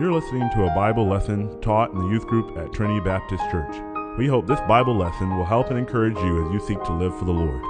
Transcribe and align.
You're 0.00 0.14
listening 0.14 0.48
to 0.54 0.64
a 0.64 0.74
Bible 0.74 1.06
lesson 1.06 1.60
taught 1.60 1.92
in 1.92 1.98
the 1.98 2.06
youth 2.06 2.26
group 2.26 2.56
at 2.56 2.72
Trinity 2.72 3.00
Baptist 3.00 3.44
Church. 3.50 3.76
We 4.16 4.28
hope 4.28 4.46
this 4.46 4.58
Bible 4.60 4.96
lesson 4.96 5.36
will 5.36 5.44
help 5.44 5.68
and 5.68 5.78
encourage 5.78 6.16
you 6.16 6.46
as 6.46 6.52
you 6.54 6.58
seek 6.58 6.82
to 6.84 6.92
live 6.94 7.18
for 7.18 7.26
the 7.26 7.32
Lord. 7.32 7.60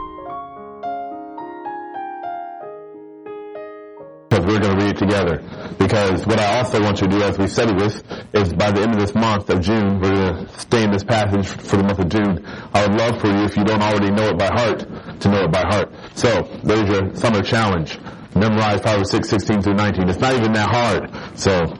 Because 4.29 4.47
we're 4.47 4.61
going 4.61 4.79
to 4.79 4.85
read 4.85 4.94
it 4.94 4.98
together. 4.98 5.43
Because 5.76 6.24
what 6.24 6.38
I 6.38 6.58
also 6.58 6.80
want 6.80 7.01
you 7.01 7.08
to 7.08 7.19
do 7.19 7.21
as 7.21 7.37
we 7.37 7.48
study 7.48 7.74
this 7.76 8.01
is 8.33 8.53
by 8.54 8.71
the 8.71 8.81
end 8.81 8.94
of 8.94 9.01
this 9.01 9.12
month 9.12 9.51
of 9.51 9.60
June, 9.60 9.99
we're 9.99 10.15
going 10.15 10.47
to 10.47 10.58
stay 10.60 10.85
in 10.85 10.92
this 10.92 11.03
passage 11.03 11.49
for 11.49 11.78
the 11.78 11.83
month 11.83 11.99
of 11.99 12.08
June. 12.10 12.47
I 12.72 12.87
would 12.87 12.97
love 12.97 13.21
for 13.21 13.26
you, 13.26 13.42
if 13.42 13.56
you 13.56 13.65
don't 13.65 13.83
already 13.83 14.12
know 14.12 14.28
it 14.28 14.38
by 14.38 14.53
heart, 14.54 14.87
to 15.22 15.28
know 15.28 15.47
it 15.47 15.51
by 15.51 15.62
heart. 15.62 15.92
So, 16.15 16.48
there's 16.62 16.88
your 16.88 17.12
summer 17.16 17.42
challenge. 17.42 17.98
Memorize 18.37 18.80
Proverbs 18.83 19.10
6, 19.10 19.28
16 19.28 19.62
through 19.62 19.75
19. 19.75 20.09
It's 20.09 20.20
not 20.20 20.34
even 20.34 20.53
that 20.53 20.70
hard. 20.70 21.37
So, 21.37 21.77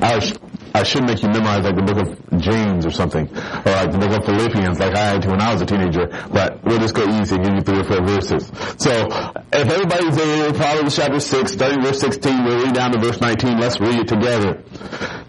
I, 0.00 0.18
sh- 0.20 0.34
I 0.74 0.82
should 0.82 1.04
make 1.04 1.22
you 1.22 1.28
memorize 1.28 1.64
like 1.64 1.76
the 1.76 1.82
book 1.82 1.98
of 1.98 2.40
James 2.40 2.86
or 2.86 2.90
something, 2.90 3.26
or 3.28 3.70
like 3.72 3.90
the 3.92 3.98
book 3.98 4.12
of 4.18 4.24
Philippians, 4.24 4.78
like 4.78 4.94
I 4.94 5.12
had 5.12 5.22
to 5.22 5.30
when 5.30 5.40
I 5.40 5.52
was 5.52 5.62
a 5.62 5.66
teenager. 5.66 6.06
But 6.30 6.64
we'll 6.64 6.78
just 6.78 6.94
go 6.94 7.04
easy 7.20 7.34
and 7.34 7.44
give 7.44 7.54
you 7.54 7.60
three 7.62 7.80
or 7.80 7.84
four 7.84 8.06
verses. 8.06 8.46
So, 8.78 9.08
if 9.52 9.68
everybody's 9.68 10.16
there, 10.16 10.52
Proverbs 10.52 10.96
chapter 10.96 11.20
six, 11.20 11.52
starting 11.52 11.82
verse 11.82 12.00
sixteen, 12.00 12.44
we'll 12.44 12.64
read 12.64 12.74
down 12.74 12.92
to 12.92 12.98
verse 12.98 13.20
nineteen. 13.20 13.58
Let's 13.58 13.80
read 13.80 13.96
it 13.96 14.08
together. 14.08 14.62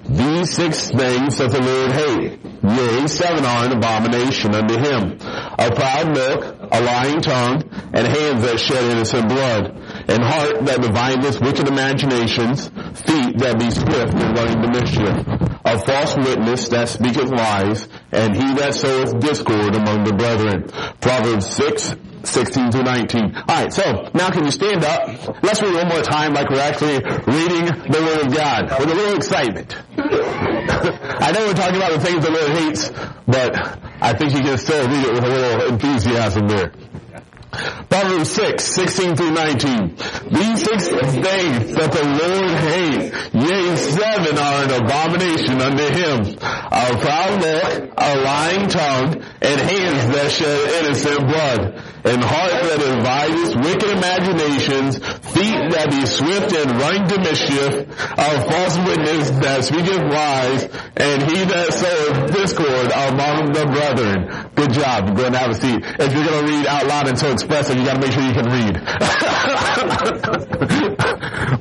These 0.05 0.51
six 0.51 0.89
things 0.89 1.37
doth 1.37 1.51
the 1.51 1.61
Lord 1.61 1.91
hate. 1.91 2.39
Yea, 2.61 3.07
seven 3.07 3.45
are 3.45 3.65
an 3.65 3.71
abomination 3.71 4.53
unto 4.53 4.75
him. 4.77 5.17
A 5.21 5.71
proud 5.73 6.15
look, 6.15 6.57
a 6.71 6.81
lying 6.81 7.21
tongue, 7.21 7.63
and 7.93 8.07
hands 8.07 8.41
that 8.43 8.59
shed 8.59 8.83
innocent 8.91 9.29
blood, 9.29 9.77
and 10.09 10.23
heart 10.23 10.65
that 10.65 10.81
divineth 10.81 11.39
wicked 11.39 11.67
imaginations, 11.67 12.67
feet 13.05 13.37
that 13.37 13.59
be 13.59 13.69
swift 13.69 14.13
in 14.13 14.33
running 14.33 14.61
to 14.61 14.69
mischief, 14.69 15.61
a 15.63 15.77
false 15.85 16.17
witness 16.17 16.69
that 16.69 16.89
speaketh 16.89 17.29
lies, 17.29 17.87
and 18.11 18.35
he 18.35 18.55
that 18.55 18.73
soweth 18.73 19.19
discord 19.19 19.75
among 19.75 20.03
the 20.03 20.13
brethren. 20.13 20.67
Proverbs 20.99 21.47
6, 21.55 21.95
16 22.23 22.71
to 22.71 22.83
19. 22.83 23.35
Alright, 23.35 23.71
so 23.71 24.09
now 24.13 24.29
can 24.31 24.45
you 24.45 24.51
stand 24.51 24.83
up? 24.83 25.43
Let's 25.43 25.61
read 25.61 25.75
one 25.75 25.87
more 25.87 26.01
time 26.01 26.33
like 26.33 26.49
we're 26.49 26.59
actually 26.59 26.97
reading 27.29 27.65
the 27.65 28.01
Word 28.01 28.25
of 28.25 28.33
God 28.33 28.79
with 28.79 28.89
a 28.89 28.95
little 28.95 29.15
excitement. 29.15 29.75
I 29.97 31.31
know 31.31 31.45
we're 31.45 31.53
talking 31.53 31.77
about 31.77 31.91
the 31.91 31.99
things 31.99 32.25
the 32.25 32.31
Lord 32.31 32.49
hates, 32.51 32.89
but 33.27 33.79
I 34.01 34.13
think 34.13 34.33
you 34.33 34.41
can 34.41 34.57
still 34.57 34.87
read 34.87 35.05
it 35.05 35.13
with 35.13 35.23
a 35.23 35.27
little 35.27 35.67
enthusiasm 35.73 36.47
there. 36.47 36.71
Proverbs 37.51 38.29
6, 38.31 38.63
16 38.63 39.15
through 39.15 39.31
19. 39.31 39.87
These 40.29 40.63
six 40.63 40.87
things 40.87 41.73
that 41.73 41.91
the 41.91 42.05
Lord 42.05 42.53
hates, 42.61 43.09
yea, 43.33 43.75
seven 43.75 44.37
are 44.37 44.63
an 44.65 44.83
abomination 44.83 45.59
unto 45.59 45.87
him. 45.89 46.37
A 46.41 46.97
proud 47.01 47.41
look, 47.41 47.93
a 47.97 48.21
lying 48.21 48.67
tongue, 48.69 49.23
and 49.41 49.59
hands 49.59 50.15
that 50.15 50.31
shed 50.31 50.85
innocent 50.85 51.19
blood, 51.27 51.83
and 52.05 52.23
heart 52.23 52.51
that 52.51 52.79
advises 52.79 53.55
wicked 53.57 53.89
imaginations, 53.97 54.97
feet 55.33 55.71
that 55.73 55.89
be 55.89 56.05
swift 56.05 56.53
in 56.53 56.77
running 56.77 57.07
to 57.09 57.17
mischief, 57.19 57.89
a 58.13 58.29
false 58.45 58.77
witness 58.85 59.29
that 59.41 59.63
speaketh 59.65 60.05
lies, 60.05 60.63
and 60.95 61.23
he 61.23 61.43
that 61.45 61.73
soweth 61.73 62.31
discord 62.31 62.91
among 62.93 63.51
the 63.53 63.65
brethren. 63.65 64.49
Good 64.55 64.73
job. 64.73 65.15
Go 65.17 65.25
and 65.25 65.35
have 65.35 65.51
a 65.51 65.55
seat. 65.55 65.81
If 65.99 66.13
you're 66.13 66.25
going 66.25 66.45
to 66.45 66.51
read 66.51 66.67
out 66.67 66.85
loud 66.85 67.07
and 67.07 67.17
so 67.39 67.45
expressive, 67.45 67.77
you 67.77 67.85
got 67.85 67.95
to 67.95 68.01
make 68.01 68.11
sure 68.11 68.23
you 68.23 68.33
can 68.33 68.45
read. 68.45 68.73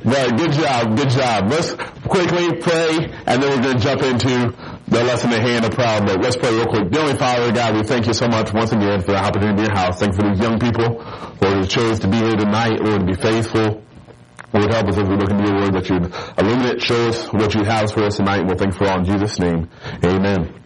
but 0.03 0.37
good 0.37 0.51
job, 0.51 0.97
good 0.97 1.09
job. 1.09 1.49
Let's 1.49 1.73
quickly 2.07 2.57
pray, 2.57 3.11
and 3.25 3.41
then 3.41 3.49
we're 3.49 3.61
going 3.61 3.77
to 3.77 3.83
jump 3.83 4.01
into 4.01 4.53
the 4.87 5.03
lesson 5.03 5.31
at 5.31 5.41
hand 5.41 5.65
of 5.65 5.71
proud. 5.71 6.09
Let's 6.21 6.35
pray 6.35 6.53
real 6.53 6.65
quick. 6.65 6.89
Dearly 6.89 7.17
Father, 7.17 7.51
God, 7.51 7.75
we 7.75 7.83
thank 7.83 8.07
you 8.07 8.13
so 8.13 8.27
much 8.27 8.53
once 8.53 8.71
again 8.71 9.01
for 9.01 9.11
the 9.11 9.17
opportunity 9.17 9.49
to 9.49 9.55
be 9.55 9.63
in 9.63 9.67
your 9.67 9.75
house. 9.75 9.99
Thank 9.99 10.13
you 10.13 10.19
for 10.19 10.29
these 10.29 10.39
young 10.39 10.59
people, 10.59 11.03
Lord, 11.41 11.57
who 11.57 11.65
chose 11.65 11.99
to 11.99 12.07
be 12.07 12.17
here 12.17 12.35
tonight, 12.35 12.81
Lord, 12.81 13.01
to 13.01 13.05
be 13.05 13.15
faithful. 13.15 13.83
Lord, 14.51 14.73
help 14.73 14.87
us 14.87 14.97
as 14.97 15.07
we 15.07 15.15
look 15.15 15.29
into 15.29 15.43
your 15.43 15.61
word 15.61 15.73
that 15.73 15.89
you'd 15.89 16.11
illuminate, 16.37 16.81
show 16.81 17.09
us 17.09 17.31
what 17.31 17.53
you 17.53 17.63
have 17.63 17.91
for 17.91 18.03
us 18.03 18.17
tonight, 18.17 18.39
and 18.39 18.47
we'll 18.47 18.57
thank 18.57 18.73
you 18.73 18.79
for 18.79 18.87
all 18.87 18.99
in 18.99 19.05
Jesus' 19.05 19.39
name. 19.39 19.69
Amen. 20.03 20.59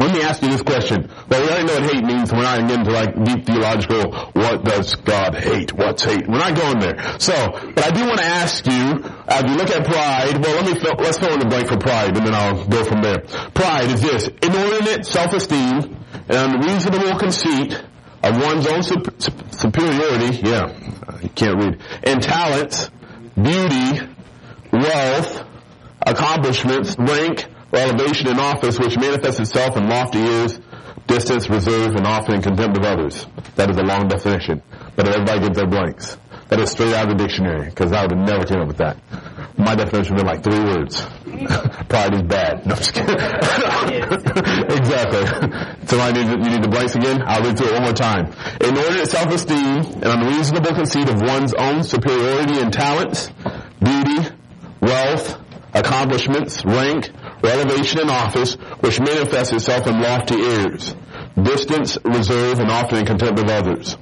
Let 0.00 0.14
me 0.14 0.22
ask 0.22 0.40
you 0.42 0.48
this 0.48 0.62
question. 0.62 1.10
Well, 1.28 1.42
we 1.42 1.48
already 1.50 1.66
know 1.66 1.74
what 1.80 1.92
hate 1.92 2.04
means, 2.04 2.32
we're 2.32 2.40
not 2.42 2.58
going 2.58 2.70
into 2.70 2.90
like 2.90 3.22
deep 3.22 3.44
theological, 3.44 4.12
what 4.32 4.64
does 4.64 4.94
God 4.94 5.34
hate? 5.34 5.74
What's 5.74 6.02
hate? 6.04 6.26
We're 6.26 6.38
not 6.38 6.56
going 6.56 6.78
there. 6.78 6.96
So, 7.20 7.34
but 7.74 7.84
I 7.84 7.90
do 7.90 8.06
want 8.06 8.18
to 8.18 8.24
ask 8.24 8.64
you, 8.66 9.04
as 9.28 9.42
you 9.42 9.56
look 9.56 9.68
at 9.68 9.84
pride, 9.84 10.42
well, 10.42 10.62
let 10.62 10.64
me 10.74 10.80
fill, 10.80 10.94
let's 10.98 11.18
fill 11.18 11.34
in 11.34 11.40
the 11.40 11.46
blank 11.46 11.68
for 11.68 11.76
pride, 11.76 12.16
and 12.16 12.26
then 12.26 12.34
I'll 12.34 12.66
go 12.66 12.82
from 12.82 13.02
there. 13.02 13.20
Pride 13.52 13.90
is 13.90 14.00
this, 14.00 14.28
inordinate 14.42 15.04
self-esteem 15.04 15.96
and 16.30 16.54
unreasonable 16.54 17.18
conceit 17.18 17.78
of 18.22 18.40
one's 18.40 18.66
own 18.66 18.82
sup- 18.82 19.20
superiority, 19.52 20.40
yeah, 20.48 20.72
you 21.20 21.28
can't 21.28 21.62
read, 21.62 21.78
and 22.04 22.22
talents, 22.22 22.90
beauty, 23.34 24.00
wealth, 24.72 25.44
accomplishments, 26.06 26.96
rank, 26.98 27.46
or 27.72 27.78
elevation 27.78 28.28
in 28.28 28.38
office 28.38 28.78
which 28.78 28.96
manifests 28.96 29.40
itself 29.40 29.76
in 29.76 29.88
lofty 29.88 30.18
ears, 30.18 30.60
distance, 31.06 31.48
reserve, 31.48 31.94
and 31.96 32.06
often 32.06 32.34
in 32.36 32.42
contempt 32.42 32.78
of 32.78 32.84
others. 32.84 33.26
That 33.56 33.70
is 33.70 33.76
a 33.76 33.82
long 33.82 34.08
definition. 34.08 34.62
But 34.96 35.08
everybody 35.08 35.40
gets 35.40 35.56
their 35.56 35.66
blanks. 35.66 36.16
That 36.48 36.58
is 36.58 36.70
straight 36.72 36.94
out 36.94 37.08
of 37.08 37.16
the 37.16 37.24
dictionary, 37.24 37.66
because 37.66 37.92
I 37.92 38.02
would 38.02 38.10
have 38.10 38.26
never 38.26 38.44
came 38.44 38.58
up 38.58 38.66
with 38.66 38.78
that. 38.78 38.96
My 39.56 39.76
definition 39.76 40.16
would 40.16 40.22
be 40.22 40.26
like 40.26 40.42
three 40.42 40.58
words. 40.58 41.00
Pride 41.88 42.14
is 42.14 42.22
bad. 42.22 42.66
No, 42.66 42.74
I'm 42.74 42.78
just 42.78 42.92
kidding. 42.92 43.14
exactly. 44.78 45.86
So 45.86 46.00
I 46.00 46.10
need, 46.10 46.26
you 46.26 46.50
need 46.50 46.64
the 46.64 46.68
blanks 46.68 46.96
again? 46.96 47.22
I'll 47.24 47.42
read 47.42 47.56
through 47.56 47.68
it 47.68 47.74
one 47.74 47.82
more 47.84 47.92
time. 47.92 48.32
Inordinate 48.60 49.08
self-esteem 49.08 50.02
and 50.02 50.04
unreasonable 50.04 50.74
conceit 50.74 51.08
of 51.08 51.20
one's 51.20 51.54
own 51.54 51.84
superiority 51.84 52.58
in 52.58 52.72
talents, 52.72 53.30
beauty, 53.80 54.28
wealth, 54.80 55.38
accomplishments, 55.72 56.64
rank, 56.64 57.10
elevation 57.48 58.00
in 58.00 58.10
office, 58.10 58.54
which 58.80 59.00
manifests 59.00 59.52
itself 59.52 59.86
in 59.86 60.00
lofty 60.00 60.36
airs, 60.36 60.94
distance, 61.40 61.98
reserve, 62.04 62.60
and 62.60 62.70
often 62.70 62.98
in 62.98 63.06
contempt 63.06 63.38
of 63.40 63.48
others. 63.48 63.96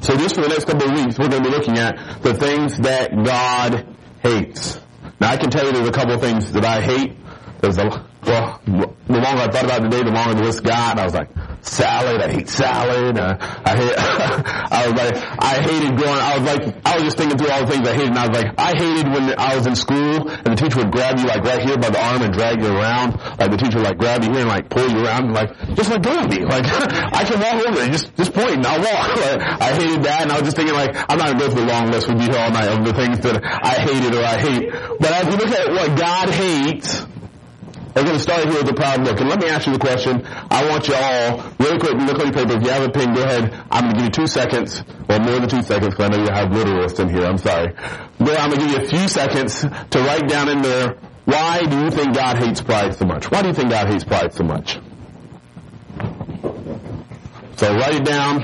So 0.00 0.16
just 0.16 0.34
for 0.34 0.42
the 0.42 0.48
next 0.48 0.66
couple 0.66 0.88
of 0.88 0.92
weeks, 0.92 1.18
we're 1.18 1.28
going 1.28 1.42
to 1.42 1.50
be 1.50 1.56
looking 1.56 1.78
at 1.78 2.22
the 2.22 2.34
things 2.34 2.76
that 2.78 3.10
God 3.24 3.86
hates. 4.22 4.78
Now 5.20 5.30
I 5.30 5.36
can 5.36 5.50
tell 5.50 5.64
you 5.64 5.72
there's 5.72 5.88
a 5.88 5.92
couple 5.92 6.14
of 6.14 6.20
things 6.20 6.52
that 6.52 6.64
I 6.64 6.80
hate. 6.82 7.16
There's 7.60 7.78
a, 7.78 8.06
well, 8.26 8.60
the 9.06 9.20
longer 9.20 9.42
I 9.42 9.50
thought 9.50 9.64
about 9.64 9.84
it 9.84 9.90
day, 9.90 10.02
the 10.02 10.10
longer 10.10 10.34
the 10.34 10.44
list 10.44 10.64
got. 10.64 10.92
And 10.92 11.00
I 11.00 11.04
was 11.04 11.14
like, 11.14 11.28
salad, 11.60 12.20
I 12.20 12.32
hate 12.32 12.48
salad. 12.48 13.18
Uh, 13.18 13.36
I 13.40 13.76
hate, 13.76 13.94
I 13.98 14.86
was 14.88 14.94
like, 14.96 15.14
I 15.38 15.54
hated 15.60 15.98
going, 15.98 16.20
I 16.20 16.38
was 16.38 16.46
like, 16.46 16.86
I 16.86 16.94
was 16.96 17.04
just 17.04 17.16
thinking 17.16 17.38
through 17.38 17.50
all 17.50 17.66
the 17.66 17.72
things 17.72 17.86
I 17.86 17.92
hated 17.94 18.08
and 18.08 18.18
I 18.18 18.28
was 18.28 18.36
like, 18.42 18.54
I 18.58 18.72
hated 18.76 19.06
when 19.12 19.38
I 19.38 19.56
was 19.56 19.66
in 19.66 19.76
school 19.76 20.28
and 20.28 20.46
the 20.46 20.56
teacher 20.56 20.78
would 20.78 20.92
grab 20.92 21.18
you 21.18 21.26
like 21.26 21.44
right 21.44 21.60
here 21.60 21.76
by 21.76 21.90
the 21.90 22.00
arm 22.00 22.22
and 22.22 22.32
drag 22.32 22.62
you 22.62 22.68
around. 22.68 23.20
Like 23.38 23.50
the 23.50 23.56
teacher 23.56 23.78
would 23.78 23.86
like 23.86 23.98
grab 23.98 24.24
you 24.24 24.32
here 24.32 24.40
and 24.40 24.48
like 24.48 24.68
pull 24.70 24.88
you 24.88 25.04
around 25.04 25.24
and 25.26 25.34
like, 25.34 25.52
just 25.74 25.90
like 25.90 26.02
go 26.02 26.16
with 26.20 26.30
me. 26.30 26.44
Like, 26.44 26.64
I 26.68 27.24
can 27.24 27.40
walk 27.40 27.66
over 27.66 27.76
there, 27.76 27.88
just, 27.88 28.14
just 28.16 28.32
point 28.32 28.56
and 28.56 28.66
I'll 28.66 28.80
walk. 28.80 29.12
Like, 29.24 29.40
I 29.40 29.72
hated 29.72 30.02
that 30.04 30.22
and 30.22 30.32
I 30.32 30.40
was 30.40 30.44
just 30.44 30.56
thinking 30.56 30.74
like, 30.74 30.94
I'm 31.08 31.16
not 31.18 31.32
gonna 31.32 31.38
go 31.38 31.50
through 31.50 31.64
the 31.64 31.72
long 31.72 31.90
list, 31.90 32.08
we'd 32.08 32.18
be 32.18 32.24
here 32.24 32.36
all 32.36 32.50
night 32.50 32.68
of 32.68 32.84
the 32.84 32.92
things 32.92 33.20
that 33.20 33.42
I 33.42 33.80
hated 33.80 34.14
or 34.14 34.22
I 34.22 34.36
hate. 34.38 34.70
But 35.00 35.12
as 35.12 35.24
you 35.26 35.38
look 35.38 35.48
at 35.48 35.70
what 35.70 35.98
God 35.98 36.30
hates, 36.30 37.06
we're 37.94 38.02
going 38.02 38.16
to 38.16 38.22
start 38.22 38.48
here 38.48 38.58
with 38.58 38.68
a 38.68 38.74
proud 38.74 39.04
look. 39.04 39.20
And 39.20 39.28
let 39.28 39.40
me 39.40 39.48
ask 39.48 39.66
you 39.66 39.72
the 39.72 39.78
question. 39.78 40.26
I 40.26 40.68
want 40.68 40.88
you 40.88 40.94
all, 40.94 41.52
really 41.60 41.78
quick, 41.78 41.94
look 41.94 42.18
on 42.18 42.26
your 42.26 42.32
paper. 42.32 42.56
If 42.56 42.62
you 42.64 42.70
have 42.70 42.82
a 42.82 42.90
pen, 42.90 43.14
go 43.14 43.22
ahead. 43.22 43.54
I'm 43.70 43.84
going 43.84 43.94
to 43.94 43.96
give 43.96 44.04
you 44.06 44.10
two 44.10 44.26
seconds, 44.26 44.82
or 45.08 45.18
more 45.20 45.38
than 45.38 45.48
two 45.48 45.62
seconds, 45.62 45.94
because 45.94 46.00
I 46.00 46.08
know 46.08 46.24
you 46.24 46.32
have 46.32 46.48
literalists 46.48 46.98
in 46.98 47.08
here. 47.08 47.24
I'm 47.24 47.38
sorry. 47.38 47.72
But 48.18 48.40
I'm 48.40 48.50
going 48.50 48.60
to 48.60 48.66
give 48.66 48.70
you 48.70 48.84
a 48.84 48.88
few 48.88 49.08
seconds 49.08 49.60
to 49.60 49.98
write 50.00 50.28
down 50.28 50.48
in 50.48 50.62
there, 50.62 50.96
why 51.24 51.62
do 51.62 51.78
you 51.84 51.90
think 51.90 52.14
God 52.14 52.36
hates 52.36 52.60
pride 52.60 52.94
so 52.96 53.06
much? 53.06 53.30
Why 53.30 53.42
do 53.42 53.48
you 53.48 53.54
think 53.54 53.70
God 53.70 53.86
hates 53.86 54.04
pride 54.04 54.34
so 54.34 54.42
much? 54.42 54.78
So 57.56 57.74
write 57.76 57.94
it 57.94 58.04
down. 58.04 58.42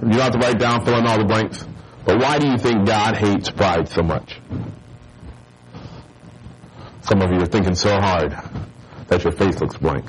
You 0.00 0.12
don't 0.12 0.20
have 0.20 0.32
to 0.32 0.38
write 0.38 0.58
down, 0.58 0.84
fill 0.84 0.98
in 0.98 1.06
all 1.06 1.18
the 1.18 1.24
blanks. 1.24 1.66
But 2.04 2.20
why 2.20 2.38
do 2.38 2.46
you 2.46 2.56
think 2.56 2.86
God 2.86 3.16
hates 3.16 3.50
pride 3.50 3.88
so 3.88 4.02
much? 4.02 4.40
Some 7.02 7.20
of 7.20 7.32
you 7.32 7.42
are 7.42 7.46
thinking 7.46 7.74
so 7.74 8.00
hard 8.00 8.38
that 9.12 9.24
your 9.24 9.32
face 9.32 9.60
looks 9.60 9.76
blank. 9.76 10.06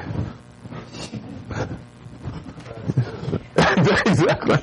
exactly. 4.06 4.56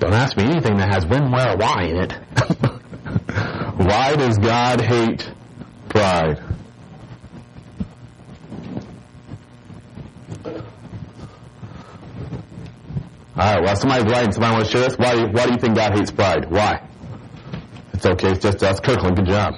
Don't 0.00 0.12
ask 0.12 0.36
me 0.36 0.42
anything 0.42 0.76
that 0.78 0.92
has 0.92 1.06
when, 1.06 1.30
where, 1.30 1.56
why 1.56 1.84
in 1.84 1.96
it. 1.98 2.12
why 3.76 4.16
does 4.16 4.38
God 4.38 4.80
hate 4.80 5.30
pride? 5.88 6.42
Alright, 13.38 13.62
well 13.62 13.76
somebody's 13.76 14.10
writing, 14.10 14.32
somebody 14.32 14.54
want 14.54 14.64
to 14.66 14.70
share 14.72 14.80
this? 14.80 14.98
Why 14.98 15.14
why 15.26 15.46
do 15.46 15.52
you 15.52 15.58
think 15.58 15.76
God 15.76 15.96
hates 15.96 16.10
pride? 16.10 16.50
Why? 16.50 16.82
It's 17.92 18.04
okay, 18.04 18.30
it's 18.30 18.40
just 18.40 18.64
us. 18.64 18.80
Kirkland, 18.80 19.14
good 19.16 19.26
job. 19.26 19.54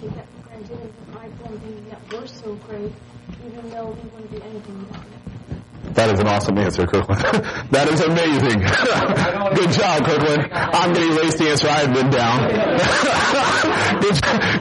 take 0.00 0.14
that 0.14 0.26
for 0.28 0.48
granted 0.48 0.78
and 0.80 1.60
thinking 1.60 1.88
that 1.90 2.00
we're 2.12 2.26
so 2.26 2.54
great, 2.66 2.92
even 3.46 3.70
though 3.70 3.90
we 3.90 4.08
wouldn't 4.10 4.30
be 4.30 4.42
anything 4.42 4.78
without 4.78 5.02
it. 5.02 5.94
That 5.94 6.10
is 6.10 6.20
an 6.20 6.28
awesome 6.28 6.58
answer, 6.58 6.86
Kirkland. 6.86 7.20
that 7.70 7.88
is 7.88 8.00
amazing. 8.02 8.60
good 9.58 9.72
job, 9.72 10.04
Kirkland. 10.04 10.48
I'm 10.52 10.92
going 10.92 11.08
to 11.08 11.16
erase 11.18 11.34
the 11.36 11.48
answer 11.50 11.68
I've 11.68 11.92
been 11.92 12.10
down. 12.10 12.48
good, 14.02 14.14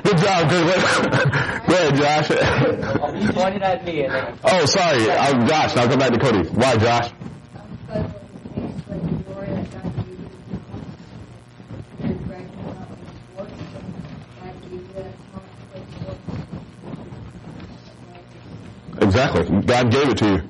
good 0.03 0.17
job, 0.17 0.49
Kirkland. 0.49 0.81
Go 1.67 1.75
ahead, 1.75 1.95
Josh. 1.95 2.27
Oh, 4.43 4.65
sorry. 4.65 5.11
I'm 5.11 5.47
Josh. 5.47 5.75
I'll 5.75 5.87
come 5.87 5.99
back 5.99 6.13
to 6.13 6.19
Cody. 6.19 6.47
Why, 6.49 6.77
Josh? 6.77 7.11
Exactly. 19.17 19.61
God 19.61 19.91
gave 19.91 20.09
it 20.09 20.17
to 20.19 20.25
you. 20.27 20.41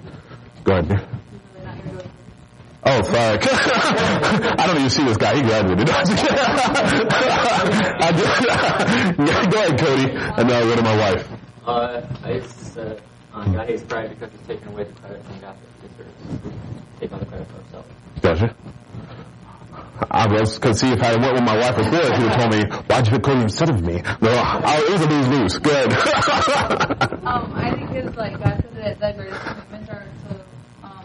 Go 0.65 0.73
ahead. 0.73 0.89
Really 0.89 1.65
not 1.65 1.77
your 1.85 1.93
really 1.93 2.09
Oh, 2.83 3.01
sorry. 3.03 3.39
I 4.59 4.67
don't 4.67 4.77
even 4.77 4.89
see 4.89 5.05
this 5.05 5.15
guy. 5.15 5.35
He 5.35 5.41
graduated. 5.41 5.89
I 5.93 6.03
just, 8.11 8.41
go 9.51 9.57
ahead, 9.57 9.79
Cody, 9.79 10.11
and 10.11 10.49
then 10.49 10.51
I'll 10.51 10.65
go 10.67 10.75
to 10.75 10.81
my 10.83 10.97
wife. 10.97 11.29
uh, 11.65 12.01
it's 12.25 12.75
uh, 12.75 12.99
uh, 13.33 13.45
God 13.45 13.69
hates 13.69 13.83
pride 13.83 14.09
because 14.09 14.31
he's 14.37 14.47
taking 14.47 14.67
away 14.67 14.83
the 14.83 14.91
credit 14.99 15.23
from 15.23 15.39
God 15.39 15.55
that 15.55 15.97
deserves. 15.97 16.11
Take 16.99 17.13
on 17.13 17.19
the 17.19 17.25
credit 17.25 17.47
for 17.47 17.57
himself. 17.61 17.85
Gotcha. 18.21 18.55
I 20.11 20.27
was 20.27 20.59
to 20.59 20.73
see 20.73 20.91
if 20.91 21.01
I 21.01 21.15
went 21.15 21.33
with 21.33 21.43
my 21.43 21.57
wife 21.57 21.75
before, 21.77 22.03
she 22.03 22.23
would 22.23 22.31
have 22.31 22.39
told 22.39 22.53
me, 22.53 22.77
why'd 22.87 23.07
you 23.07 23.19
Cody 23.19 23.41
instead 23.41 23.69
of 23.69 23.81
me? 23.83 24.01
No, 24.21 24.29
I, 24.29 24.77
it 24.87 24.91
was 24.91 25.01
a 25.01 25.09
lose-lose. 25.09 25.59
Go 25.59 25.71
ahead. 25.71 27.13
Um, 27.27 27.51
I 27.55 27.75
think 27.75 27.91
it's 27.91 28.15
like 28.15 28.39
God 28.41 28.55
said 28.61 28.99
that 28.99 28.99
the 29.01 29.21
greatest 29.21 29.41
commandments 29.41 29.89
are 29.89 30.05
to 30.29 30.87
um, 30.87 31.03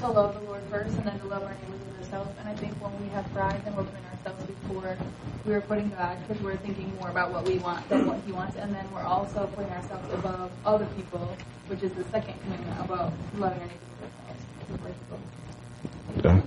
to 0.00 0.08
love 0.08 0.34
the 0.34 0.40
Lord 0.42 0.62
first 0.70 0.94
and 0.98 1.06
then 1.06 1.18
to 1.20 1.26
love 1.26 1.42
our 1.42 1.54
neighbors 1.54 1.80
as 1.92 2.04
ourselves. 2.04 2.36
And 2.38 2.46
I 2.50 2.54
think 2.54 2.74
when 2.82 2.92
we 3.00 3.08
have 3.08 3.24
pride, 3.32 3.62
then 3.64 3.74
we're 3.74 3.84
putting 3.84 4.04
ourselves 4.04 4.44
before 4.44 4.98
we 5.44 5.52
are 5.54 5.60
putting 5.60 5.90
God 5.90 6.16
because 6.26 6.42
we're 6.42 6.56
thinking 6.56 6.94
more 6.98 7.10
about 7.10 7.30
what 7.30 7.46
we 7.46 7.58
want 7.58 7.86
than 7.88 8.06
what 8.06 8.20
He 8.26 8.32
wants, 8.32 8.56
and 8.56 8.74
then 8.74 8.86
we're 8.92 9.02
also 9.02 9.46
putting 9.54 9.70
ourselves 9.72 10.12
above 10.12 10.50
other 10.64 10.86
people, 10.96 11.36
which 11.68 11.82
is 11.82 11.92
the 11.92 12.04
second 12.04 12.34
commandment 12.42 12.80
about 12.80 13.12
loving 13.36 13.60
our 13.60 13.66
neighbors 13.66 13.80
as 14.00 14.12
ourselves. 14.20 14.44
It's 14.60 14.70
a 14.70 16.22
verse. 16.22 16.36
Okay. 16.40 16.42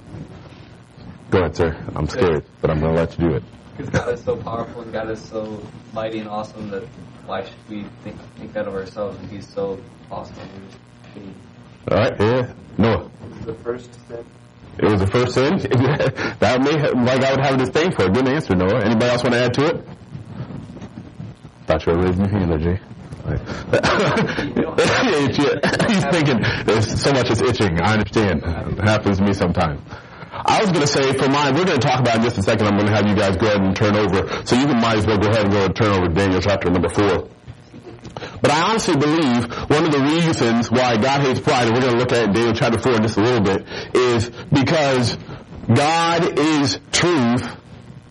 Go 1.29 1.39
ahead, 1.39 1.55
sir. 1.55 1.85
I'm 1.95 2.07
scared, 2.07 2.45
but 2.61 2.71
I'm 2.71 2.79
going 2.79 2.95
to 2.95 3.01
let 3.01 3.19
you 3.19 3.29
do 3.29 3.35
it. 3.35 3.43
Because 3.75 3.91
God 3.91 4.13
is 4.13 4.23
so 4.23 4.35
powerful 4.35 4.81
and 4.81 4.91
God 4.91 5.09
is 5.09 5.21
so 5.21 5.61
mighty 5.93 6.19
and 6.19 6.29
awesome 6.29 6.69
that 6.69 6.83
why 7.25 7.43
should 7.43 7.69
we 7.69 7.83
think, 8.03 8.17
think 8.37 8.53
that 8.53 8.67
of 8.67 8.73
ourselves 8.73 9.19
and 9.19 9.29
He's 9.29 9.47
so 9.47 9.79
awesome? 10.09 10.35
We 11.15 11.21
just 11.21 11.31
All 11.91 11.97
right, 11.97 12.13
yeah. 12.19 12.53
Noah. 12.77 13.11
This 13.29 13.39
is 13.39 13.45
the 13.45 13.53
first 13.55 13.93
step. 13.93 14.25
It 14.79 14.85
was 14.85 15.01
the 15.01 15.07
first 15.07 15.33
sin. 15.33 15.57
that 16.39 16.61
may 16.61 16.77
have, 16.79 16.93
like 16.93 17.23
I 17.23 17.31
would 17.31 17.41
have 17.41 17.59
this 17.59 17.69
thing 17.69 17.91
for 17.91 18.05
it. 18.05 18.13
Good 18.13 18.27
answer, 18.27 18.55
Noah. 18.55 18.85
Anybody 18.85 19.05
else 19.05 19.23
want 19.23 19.33
to 19.33 19.41
add 19.41 19.53
to 19.55 19.65
it? 19.65 19.87
Thought 21.65 21.85
you 21.85 21.93
were 21.93 22.03
raising 22.03 22.25
your 22.25 22.29
hand 22.29 22.51
there, 22.51 22.59
Jay. 22.59 22.79
Itch 25.27 25.39
it. 25.39 25.65
He's 25.89 26.05
thinking 26.05 26.41
there's 26.65 27.01
so 27.01 27.11
much 27.11 27.29
is 27.29 27.41
itching. 27.41 27.81
I 27.81 27.93
understand. 27.93 28.43
It 28.43 28.87
happens 28.87 29.17
to 29.17 29.23
me 29.23 29.33
sometimes. 29.33 29.81
I 30.45 30.61
was 30.61 30.71
going 30.71 30.81
to 30.81 30.87
say 30.87 31.13
for 31.13 31.29
mine, 31.29 31.55
we're 31.55 31.65
going 31.65 31.79
to 31.79 31.87
talk 31.87 31.99
about 31.99 32.17
in 32.17 32.23
just 32.23 32.37
a 32.37 32.43
second. 32.43 32.67
I'm 32.67 32.75
going 32.75 32.87
to 32.87 32.95
have 32.95 33.07
you 33.07 33.15
guys 33.15 33.37
go 33.37 33.47
ahead 33.47 33.61
and 33.61 33.75
turn 33.75 33.95
over. 33.95 34.45
So 34.45 34.55
you 34.55 34.65
can 34.65 34.79
might 34.79 34.97
as 34.97 35.07
well 35.07 35.17
go 35.17 35.29
ahead 35.29 35.45
and 35.45 35.51
go 35.51 35.65
and 35.65 35.75
turn 35.75 35.93
over 35.93 36.07
to 36.07 36.13
Daniel 36.13 36.41
chapter 36.41 36.69
number 36.69 36.89
four. 36.89 37.29
But 38.41 38.51
I 38.51 38.69
honestly 38.69 38.95
believe 38.95 39.45
one 39.69 39.85
of 39.85 39.91
the 39.91 39.99
reasons 39.99 40.71
why 40.71 40.97
God 40.97 41.21
hates 41.21 41.39
pride, 41.39 41.67
and 41.67 41.73
we're 41.73 41.81
going 41.81 41.93
to 41.93 41.99
look 41.99 42.11
at 42.11 42.33
Daniel 42.33 42.53
chapter 42.53 42.79
4 42.79 42.93
in 42.95 43.01
just 43.03 43.17
a 43.17 43.21
little 43.21 43.41
bit, 43.41 43.65
is 43.93 44.29
because 44.51 45.17
God 45.71 46.39
is 46.39 46.79
truth 46.91 47.47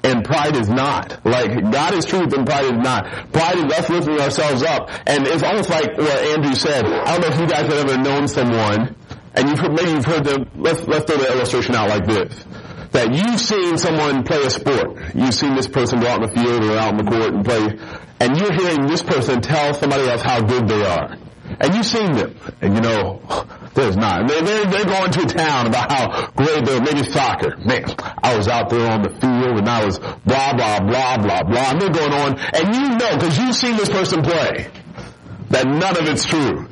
and 0.05 0.25
pride 0.25 0.57
is 0.57 0.69
not. 0.69 1.25
Like, 1.25 1.51
God 1.73 1.95
is 1.95 2.05
truth 2.05 2.33
and 2.33 2.47
pride 2.47 2.67
is 2.67 2.73
not. 2.73 3.33
Pride 3.33 3.57
is 3.59 3.65
us 3.73 3.91
lifting 3.91 4.21
ourselves 4.21 4.63
up. 4.63 4.91
And 5.07 5.27
it's 5.27 5.43
almost 5.43 5.71
like 5.71 5.97
what 5.97 6.19
Andrew 6.19 6.55
said. 6.55 6.85
I 6.87 7.19
don't 7.19 7.21
know 7.23 7.35
if 7.35 7.41
you 7.41 7.47
guys 7.49 7.67
have 7.67 7.91
ever 7.91 7.99
known 7.99 8.29
someone, 8.29 8.95
and 9.37 9.49
you've 9.49 9.59
heard, 9.59 9.73
maybe 9.73 9.91
you've 9.91 10.05
heard 10.05 10.25
them, 10.25 10.51
let's, 10.57 10.87
let's 10.89 11.05
throw 11.05 11.19
the 11.19 11.31
illustration 11.31 11.75
out 11.75 11.91
like 11.91 12.07
this. 12.07 12.45
That 12.93 13.13
you've 13.13 13.41
seen 13.41 13.77
someone 13.77 14.25
play 14.25 14.43
a 14.43 14.51
sport. 14.51 15.15
You've 15.15 15.35
seen 15.35 15.55
this 15.55 15.69
person 15.69 16.01
go 16.01 16.07
out 16.07 16.23
in 16.23 16.29
the 16.29 16.35
field 16.35 16.65
or 16.65 16.79
out 16.79 16.99
in 16.99 17.05
the 17.05 17.11
court 17.11 17.35
and 17.35 17.45
play, 17.45 17.79
and 18.21 18.37
you're 18.39 18.53
hearing 18.53 18.87
this 18.87 19.03
person 19.03 19.43
tell 19.43 19.75
somebody 19.75 20.09
else 20.09 20.23
how 20.23 20.41
good 20.41 20.67
they 20.67 20.83
are. 20.85 21.19
And 21.61 21.75
you've 21.75 21.87
seen 21.87 22.13
them, 22.13 22.37
and 22.63 22.75
you 22.75 22.81
know, 22.81 23.21
there's 23.75 23.97
not. 23.97 24.27
They're, 24.27 24.43
they're, 24.43 24.65
they're 24.65 24.85
going 24.85 25.13
to 25.13 25.27
town 25.27 25.67
about 25.67 25.93
how 25.93 26.31
great 26.31 26.65
they're, 26.65 26.81
maybe 26.81 27.05
soccer. 27.05 27.57
Man, 27.59 27.85
I 28.23 28.37
was 28.37 28.49
out 28.49 28.71
there 28.71 28.91
on 28.91 29.03
the 29.03 29.11
field 29.11 29.59
and 29.59 29.69
I 29.69 29.85
was 29.85 29.99
blah, 29.99 30.55
blah, 30.55 30.81
blah, 30.81 31.19
blah, 31.19 31.43
blah. 31.43 31.71
And 31.71 31.81
they're 31.81 31.91
going 31.91 32.13
on, 32.13 32.39
and 32.39 32.75
you 32.75 32.89
know, 32.97 33.17
because 33.17 33.37
you've 33.39 33.55
seen 33.55 33.77
this 33.77 33.91
person 33.91 34.23
play, 34.23 34.69
that 35.51 35.67
none 35.67 35.97
of 35.97 36.09
it's 36.09 36.25
true. 36.25 36.69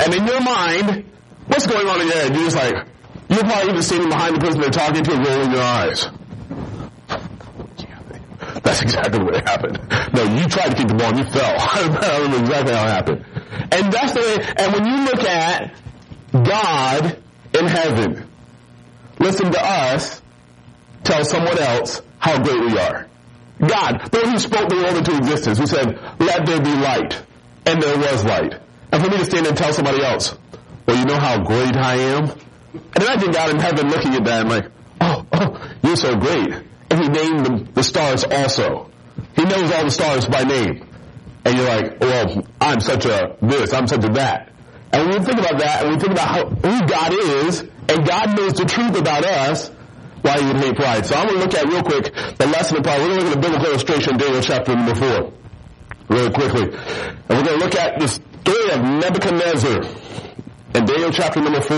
And 0.00 0.14
in 0.14 0.26
your 0.26 0.40
mind, 0.40 1.07
what's 1.48 1.66
going 1.66 1.86
on 1.88 2.00
in 2.00 2.06
your 2.06 2.16
head? 2.16 2.34
You're 2.34 2.44
just 2.44 2.56
like, 2.56 2.86
you're 3.28 3.40
probably 3.40 3.70
even 3.70 3.82
sitting 3.82 4.08
behind 4.08 4.36
the 4.36 4.40
person 4.40 4.60
they're 4.60 4.70
talking 4.70 5.04
to 5.04 5.10
rolling 5.12 5.50
your 5.52 5.60
eyes. 5.60 6.08
That's 8.62 8.82
exactly 8.82 9.22
what 9.22 9.34
happened. 9.46 9.80
No, 10.12 10.22
you 10.24 10.46
tried 10.48 10.70
to 10.70 10.76
kick 10.76 10.88
the 10.88 10.94
ball 10.94 11.08
and 11.08 11.18
you 11.18 11.24
fell. 11.24 11.56
I 11.58 12.18
remember 12.22 12.38
exactly 12.38 12.74
how 12.74 12.84
it 12.84 12.90
happened. 12.90 13.24
And 13.70 13.92
that's 13.92 14.12
the 14.14 14.20
way, 14.20 14.54
and 14.56 14.72
when 14.72 14.86
you 14.86 15.04
look 15.04 15.24
at 15.24 15.74
God 16.32 17.18
in 17.52 17.66
heaven, 17.66 18.26
listen 19.18 19.52
to 19.52 19.60
us 19.62 20.22
tell 21.04 21.24
someone 21.24 21.58
else 21.58 22.02
how 22.18 22.42
great 22.42 22.60
we 22.60 22.78
are. 22.78 23.08
God, 23.60 24.10
the 24.10 24.20
one 24.22 24.30
who 24.32 24.38
spoke 24.38 24.68
the 24.68 24.76
world 24.76 24.96
into 24.96 25.16
existence, 25.16 25.58
who 25.58 25.66
said, 25.66 25.98
let 26.18 26.46
there 26.46 26.60
be 26.60 26.74
light. 26.74 27.20
And 27.66 27.82
there 27.82 27.98
was 27.98 28.24
light. 28.24 28.54
And 28.92 29.02
for 29.02 29.10
me 29.10 29.18
to 29.18 29.24
stand 29.24 29.46
and 29.46 29.56
tell 29.56 29.72
somebody 29.72 30.02
else, 30.02 30.36
well, 30.88 30.96
you 30.96 31.04
know 31.04 31.18
how 31.18 31.44
great 31.44 31.76
I 31.76 31.96
am? 31.96 32.30
And 32.72 32.96
imagine 32.96 33.30
God 33.30 33.50
in 33.50 33.60
heaven 33.60 33.88
looking 33.88 34.14
at 34.14 34.24
that 34.24 34.40
and 34.40 34.48
like, 34.48 34.70
oh, 35.02 35.26
oh, 35.32 35.70
you're 35.82 35.96
so 35.96 36.16
great. 36.16 36.48
And 36.90 37.00
he 37.02 37.08
named 37.08 37.44
the, 37.44 37.68
the 37.74 37.82
stars 37.82 38.24
also. 38.24 38.90
He 39.36 39.44
knows 39.44 39.70
all 39.70 39.84
the 39.84 39.90
stars 39.90 40.24
by 40.24 40.44
name. 40.44 40.88
And 41.44 41.58
you're 41.58 41.66
like, 41.66 42.00
well, 42.00 42.46
I'm 42.58 42.80
such 42.80 43.04
a 43.04 43.36
this, 43.42 43.74
I'm 43.74 43.86
such 43.86 44.02
a 44.04 44.08
that. 44.14 44.50
And 44.90 45.08
when 45.08 45.18
we 45.18 45.24
think 45.26 45.38
about 45.38 45.58
that, 45.58 45.84
and 45.84 45.92
we 45.92 46.00
think 46.00 46.12
about 46.12 46.28
how, 46.28 46.48
who 46.48 46.86
God 46.86 47.12
is, 47.12 47.60
and 47.60 48.06
God 48.06 48.34
knows 48.34 48.54
the 48.54 48.64
truth 48.64 48.98
about 48.98 49.26
us, 49.26 49.68
why 50.22 50.38
you 50.38 50.46
would 50.46 50.56
hate 50.56 50.76
pride. 50.76 51.04
So 51.04 51.16
I'm 51.16 51.26
going 51.28 51.38
to 51.38 51.44
look 51.44 51.54
at 51.54 51.68
real 51.68 51.82
quick 51.82 52.14
the 52.38 52.46
lesson 52.46 52.78
of 52.78 52.82
pride. 52.82 53.00
We're 53.00 53.08
going 53.08 53.20
to 53.20 53.24
look 53.26 53.32
at 53.32 53.38
a 53.38 53.40
biblical 53.40 53.70
illustration 53.72 54.14
in 54.14 54.18
Daniel 54.18 54.40
chapter 54.40 54.74
number 54.74 54.94
4. 54.94 55.32
Really 56.08 56.30
quickly. 56.30 56.62
And 56.62 57.28
we're 57.28 57.44
going 57.44 57.58
to 57.58 57.64
look 57.64 57.74
at 57.74 58.00
the 58.00 58.08
story 58.08 58.70
of 58.70 58.82
Nebuchadnezzar 58.82 60.08
in 60.78 60.86
Daniel 60.86 61.10
chapter 61.10 61.40
number 61.40 61.60
4. 61.60 61.76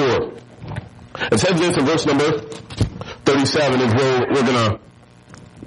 It 1.33 1.41
says 1.41 1.59
this 1.59 1.77
in 1.77 1.87
verse 1.87 2.07
number 2.07 2.39
37 3.25 3.81
is 3.81 3.95
where 3.95 4.27
we're 4.29 4.43
going 4.43 4.47
to 4.47 4.81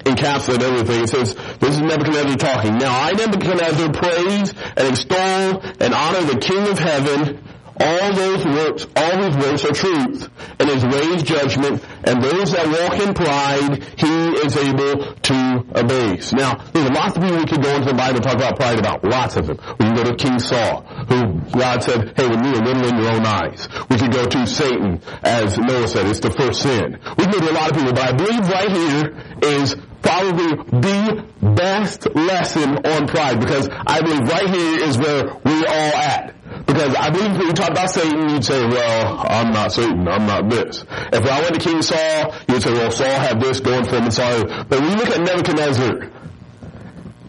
encapsulate 0.06 0.62
everything. 0.62 1.04
It 1.04 1.10
says, 1.10 1.34
this 1.60 1.76
is 1.76 1.82
Nebuchadnezzar 1.82 2.38
talking. 2.38 2.78
Now 2.78 3.00
I, 3.00 3.12
Nebuchadnezzar, 3.14 3.92
praise 3.92 4.54
and 4.78 4.88
extol 4.88 5.62
and 5.80 5.94
honor 5.94 6.22
the 6.22 6.38
King 6.40 6.68
of 6.68 6.78
heaven. 6.78 7.44
All 7.84 8.14
those 8.14 8.46
works, 8.46 8.88
all 8.96 9.18
his 9.24 9.36
works 9.36 9.66
are 9.66 9.74
truth, 9.74 10.30
and 10.58 10.70
his 10.70 10.86
ways 10.86 11.24
judgment, 11.24 11.84
and 12.06 12.24
those 12.24 12.54
that 12.54 12.66
walk 12.68 13.00
in 13.02 13.14
pride, 13.14 13.84
he 13.98 14.08
is 14.46 14.56
able 14.56 15.14
to 15.14 15.66
abase. 15.76 16.32
Now, 16.32 16.64
there's 16.72 16.90
lots 16.90 17.18
of 17.18 17.24
people 17.24 17.38
we 17.40 17.46
could 17.46 17.62
go 17.62 17.76
into 17.76 17.90
the 17.90 17.94
Bible 17.94 18.16
and 18.16 18.24
talk 18.24 18.36
about 18.36 18.56
pride 18.56 18.80
about, 18.80 19.04
lots 19.04 19.36
of 19.36 19.48
them. 19.48 19.58
We 19.80 19.86
can 19.86 19.96
go 19.96 20.04
to 20.06 20.16
King 20.16 20.40
Saul, 20.40 20.84
who 21.10 21.42
God 21.52 21.84
said, 21.84 22.14
hey, 22.16 22.28
when 22.28 22.44
you 22.46 22.52
are 22.52 22.64
little 22.64 22.88
in 22.88 22.98
your 22.98 23.12
own 23.12 23.26
eyes. 23.26 23.68
We 23.90 23.98
could 23.98 24.14
go 24.14 24.26
to 24.26 24.48
Satan, 24.48 25.02
as 25.22 25.58
Noah 25.58 25.88
said, 25.88 26.08
it's 26.08 26.22
the 26.22 26.32
first 26.32 26.62
sin. 26.62 27.00
We 27.18 27.26
can 27.26 27.32
go 27.32 27.40
to 27.40 27.52
a 27.52 27.54
lot 27.54 27.72
of 27.72 27.78
people, 27.78 27.92
but 27.94 28.04
I 28.04 28.12
believe 28.14 28.48
right 28.48 28.72
here 28.72 29.16
is 29.42 29.76
probably 30.02 30.56
the 30.80 31.26
best 31.42 32.08
lesson 32.16 32.86
on 32.86 33.08
pride 33.08 33.40
because 33.40 33.68
I 33.70 34.02
believe 34.02 34.28
right 34.28 34.50
here 34.50 34.84
is 34.84 34.98
where 34.98 35.26
we 35.44 35.66
all 35.66 35.94
at. 35.96 36.36
Because 36.66 36.96
I 36.96 37.10
believe 37.10 37.38
when 37.38 37.48
you 37.48 37.54
talk 37.54 37.72
about 37.72 37.90
Satan, 37.90 38.30
you'd 38.30 38.46
say, 38.46 38.66
well, 38.66 39.26
I'm 39.30 39.52
not 39.52 39.72
Satan, 39.74 40.08
I'm 40.08 40.26
not 40.26 40.50
this. 40.50 40.84
If 40.90 41.26
I 41.26 41.42
went 41.42 41.56
to 41.56 41.60
King 41.60 41.82
Saul, 41.82 42.34
you'd 42.48 42.62
say, 42.62 42.72
well, 42.72 42.92
Saul 42.92 43.08
had 43.08 43.40
this 43.42 43.60
going 43.60 43.86
for 43.86 43.98
him 43.98 44.04
and 44.04 44.14
Saul. 44.14 44.46
But 44.46 44.80
when 44.80 44.92
you 44.92 44.96
look 44.96 45.10
at 45.10 45.22
Nebuchadnezzar, 45.22 46.10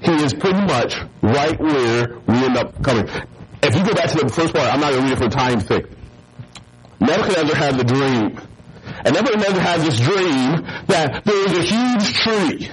he 0.02 0.12
is 0.12 0.34
pretty 0.34 0.60
much 0.60 0.96
right 1.22 1.58
where 1.58 2.18
we 2.26 2.34
end 2.34 2.56
up 2.56 2.82
coming. 2.82 3.08
If 3.62 3.74
you 3.74 3.84
go 3.84 3.94
back 3.94 4.10
to 4.10 4.18
the 4.18 4.28
first 4.28 4.54
part, 4.54 4.72
I'm 4.72 4.80
not 4.80 4.92
going 4.92 5.04
to 5.04 5.10
read 5.10 5.12
it 5.12 5.18
for 5.18 5.30
time's 5.30 5.66
sake. 5.66 5.86
Nebuchadnezzar 7.00 7.56
had 7.56 7.76
the 7.76 7.84
dream. 7.84 8.40
And 9.04 9.14
Nebuchadnezzar 9.14 9.60
has 9.60 9.84
this 9.84 9.98
dream 9.98 10.62
that 10.86 11.22
there 11.24 11.46
is 11.46 11.58
a 11.58 11.62
huge 11.62 12.14
tree. 12.14 12.70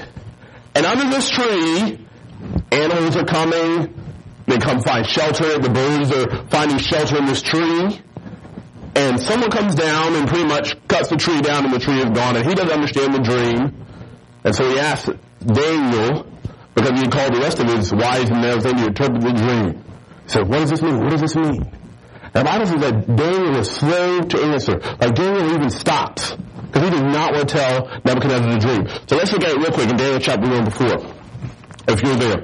And 0.76 0.86
under 0.86 1.10
this 1.10 1.30
tree, 1.30 2.06
animals 2.72 3.16
are 3.16 3.26
coming, 3.26 3.94
They 4.52 4.58
come 4.58 4.82
find 4.82 5.08
shelter. 5.08 5.60
The 5.60 5.70
birds 5.70 6.12
are 6.12 6.46
finding 6.48 6.78
shelter 6.78 7.18
in 7.18 7.26
this 7.26 7.42
tree. 7.42 8.02
And 8.94 9.18
someone 9.18 9.50
comes 9.50 9.76
down 9.76 10.14
and 10.16 10.28
pretty 10.28 10.46
much 10.46 10.76
cuts 10.90 11.08
the 11.08 11.16
tree 11.16 11.40
down 11.40 11.64
and 11.64 11.74
the 11.74 11.80
tree 11.80 12.00
is 12.00 12.10
gone. 12.10 12.36
And 12.36 12.46
he 12.46 12.54
doesn't 12.54 12.74
understand 12.74 13.14
the 13.14 13.20
dream. 13.20 13.86
And 14.44 14.54
so 14.54 14.70
he 14.70 14.78
asks 14.78 15.10
Daniel, 15.40 16.28
because 16.76 17.00
he 17.00 17.08
called 17.08 17.34
the 17.34 17.40
rest 17.40 17.60
of 17.60 17.68
his 17.68 17.94
wise 17.94 18.30
men 18.30 18.44
everything 18.44 18.76
to 18.76 18.88
interpret 18.88 19.22
the 19.22 19.32
dream. 19.32 19.84
He 20.24 20.30
said, 20.30 20.50
what 20.50 20.60
does 20.60 20.72
this 20.72 20.82
mean? 20.82 21.00
What 21.00 21.12
does 21.12 21.22
this 21.22 21.36
mean? 21.38 21.62
And 22.34 22.34
the 22.34 22.44
Bible 22.44 22.66
says 22.66 22.82
that 22.82 23.16
Daniel 23.16 23.52
was 23.58 23.72
slow 23.72 24.20
to 24.20 24.44
answer. 24.44 24.80
Like 25.00 25.16
Daniel 25.16 25.56
even 25.56 25.70
stops. 25.70 26.36
Because 26.36 26.90
he 26.90 26.90
did 26.90 27.06
not 27.06 27.32
want 27.32 27.48
to 27.48 27.56
tell 27.56 27.88
Nebuchadnezzar 28.04 28.52
the 28.52 28.60
dream. 28.60 28.88
So 29.08 29.16
let's 29.16 29.32
look 29.32 29.46
at 29.46 29.52
it 29.52 29.58
real 29.60 29.72
quick 29.72 29.90
in 29.90 29.96
Daniel 29.96 30.20
chapter 30.20 30.46
number 30.46 30.72
4. 30.72 30.88
If 31.88 32.04
you're 32.04 32.16
there. 32.16 32.44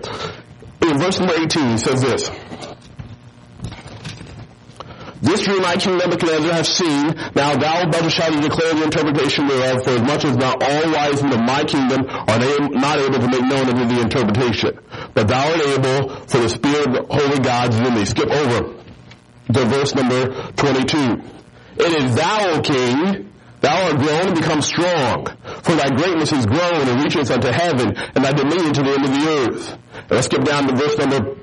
In 0.81 0.97
verse 0.97 1.19
number 1.19 1.35
18, 1.35 1.69
he 1.69 1.77
says 1.77 2.01
this. 2.01 2.31
This 5.19 5.41
dream 5.41 5.65
I, 5.65 5.77
King 5.77 5.97
Nebuchadnezzar, 5.97 6.53
have 6.53 6.67
seen. 6.67 7.07
Now 7.35 7.55
thou, 7.57 7.89
Belteshazzar, 7.89 8.39
declare 8.39 8.75
the 8.75 8.83
interpretation 8.83 9.47
thereof, 9.47 9.83
for 9.83 9.89
as 9.91 10.01
much 10.01 10.25
as 10.25 10.37
not 10.37 10.61
all 10.61 10.91
wise 10.93 11.23
men 11.23 11.33
of 11.33 11.41
my 11.41 11.63
kingdom 11.63 12.05
are 12.07 12.37
not 12.37 12.99
able 12.99 13.19
to 13.19 13.27
make 13.27 13.41
known 13.41 13.67
unto 13.67 13.93
the 13.93 13.99
interpretation. 13.99 14.79
But 15.15 15.27
thou 15.27 15.49
art 15.49 15.59
able, 15.59 16.15
for 16.27 16.37
the 16.37 16.49
spirit 16.49 16.87
of 16.87 16.93
the 16.93 17.05
holy 17.09 17.39
gods 17.39 17.75
is 17.75 17.87
in 17.87 17.95
thee. 17.95 18.05
Skip 18.05 18.29
over 18.29 18.75
to 19.53 19.65
verse 19.65 19.95
number 19.95 20.51
22. 20.53 21.21
It 21.79 21.93
is 21.93 22.15
thou, 22.15 22.53
O 22.53 22.61
king, 22.61 23.33
thou 23.61 23.87
art 23.89 23.97
grown 23.97 24.27
and 24.27 24.35
become 24.35 24.61
strong, 24.61 25.25
for 25.63 25.75
thy 25.75 25.89
greatness 25.89 26.31
is 26.31 26.45
grown 26.45 26.87
and 26.87 27.03
reaches 27.03 27.31
unto 27.31 27.47
heaven, 27.47 27.95
and 27.97 28.23
thy 28.23 28.33
dominion 28.33 28.73
to 28.73 28.83
the 28.83 28.93
end 28.93 29.05
of 29.05 29.11
the 29.11 29.27
earth. 29.27 29.77
Let's 30.09 30.27
skip 30.27 30.43
down 30.43 30.67
to 30.67 30.75
verse 30.75 30.97
number 30.97 31.35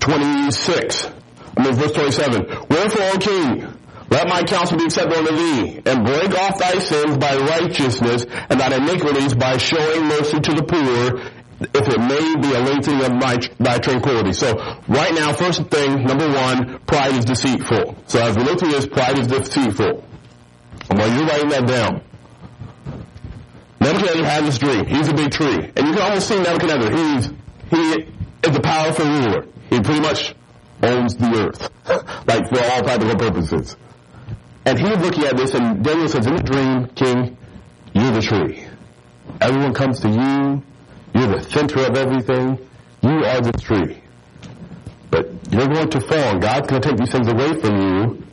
26. 0.00 1.10
I 1.56 1.62
mean, 1.62 1.74
verse 1.74 1.92
27. 1.92 2.46
Wherefore, 2.68 3.02
O 3.02 3.18
king, 3.18 3.78
let 4.10 4.28
my 4.28 4.42
counsel 4.44 4.78
be 4.78 4.84
accepted 4.84 5.18
unto 5.18 5.36
thee, 5.36 5.82
and 5.84 6.04
break 6.04 6.30
off 6.38 6.58
thy 6.58 6.78
sins 6.78 7.18
by 7.18 7.36
righteousness, 7.36 8.24
and 8.48 8.60
thy 8.60 8.74
iniquities 8.74 9.34
by 9.34 9.58
showing 9.58 10.06
mercy 10.06 10.40
to 10.40 10.54
the 10.54 10.62
poor, 10.62 11.20
if 11.60 11.88
it 11.88 11.98
may 11.98 12.40
be 12.40 12.54
a 12.54 12.60
lengthening 12.60 13.04
of 13.04 13.12
my, 13.12 13.36
thy 13.58 13.78
tranquility. 13.78 14.32
So, 14.32 14.54
right 14.86 15.12
now, 15.12 15.32
first 15.32 15.66
thing, 15.66 16.04
number 16.04 16.28
one, 16.28 16.78
pride 16.86 17.14
is 17.16 17.24
deceitful. 17.24 17.98
So 18.06 18.22
as 18.22 18.36
we 18.36 18.44
look 18.44 18.60
through 18.60 18.70
this, 18.70 18.86
pride 18.86 19.18
is 19.18 19.26
deceitful. 19.26 20.04
And 20.90 20.98
while 20.98 21.08
you're 21.14 21.26
writing 21.26 21.48
that 21.50 21.66
down, 21.66 22.02
Nebuchadnezzar 23.80 24.24
had 24.24 24.44
this 24.44 24.58
dream. 24.58 24.86
He's 24.86 25.08
a 25.08 25.14
big 25.14 25.30
tree. 25.30 25.70
And 25.76 25.86
you 25.86 25.92
can 25.92 25.98
almost 25.98 26.28
see 26.28 26.38
Nebuchadnezzar. 26.40 26.92
He's, 26.92 27.32
he 27.70 28.06
is 28.42 28.56
a 28.56 28.60
powerful 28.60 29.06
ruler. 29.06 29.46
He 29.70 29.80
pretty 29.80 30.00
much 30.00 30.34
owns 30.82 31.16
the 31.16 31.26
earth, 31.26 31.70
like 32.26 32.48
for 32.48 32.60
all 32.60 32.82
practical 32.82 33.16
purposes. 33.16 33.76
And 34.64 34.78
he's 34.78 34.98
looking 34.98 35.24
at 35.24 35.36
this, 35.36 35.54
and 35.54 35.82
Daniel 35.82 36.08
says, 36.08 36.26
in 36.26 36.36
the 36.36 36.42
dream, 36.42 36.86
king, 36.88 37.36
you're 37.94 38.12
the 38.12 38.20
tree. 38.20 38.64
Everyone 39.40 39.74
comes 39.74 40.00
to 40.00 40.08
you. 40.08 40.62
You're 41.14 41.38
the 41.38 41.42
center 41.42 41.80
of 41.86 41.96
everything. 41.96 42.58
You 43.02 43.24
are 43.24 43.40
the 43.40 43.52
tree. 43.52 44.02
But 45.10 45.30
you're 45.50 45.68
going 45.68 45.90
to 45.90 46.00
fall, 46.00 46.18
and 46.18 46.42
God's 46.42 46.68
going 46.68 46.82
to 46.82 46.88
take 46.88 46.98
these 46.98 47.10
things 47.10 47.28
away 47.28 47.58
from 47.60 47.80
you. 47.80 48.26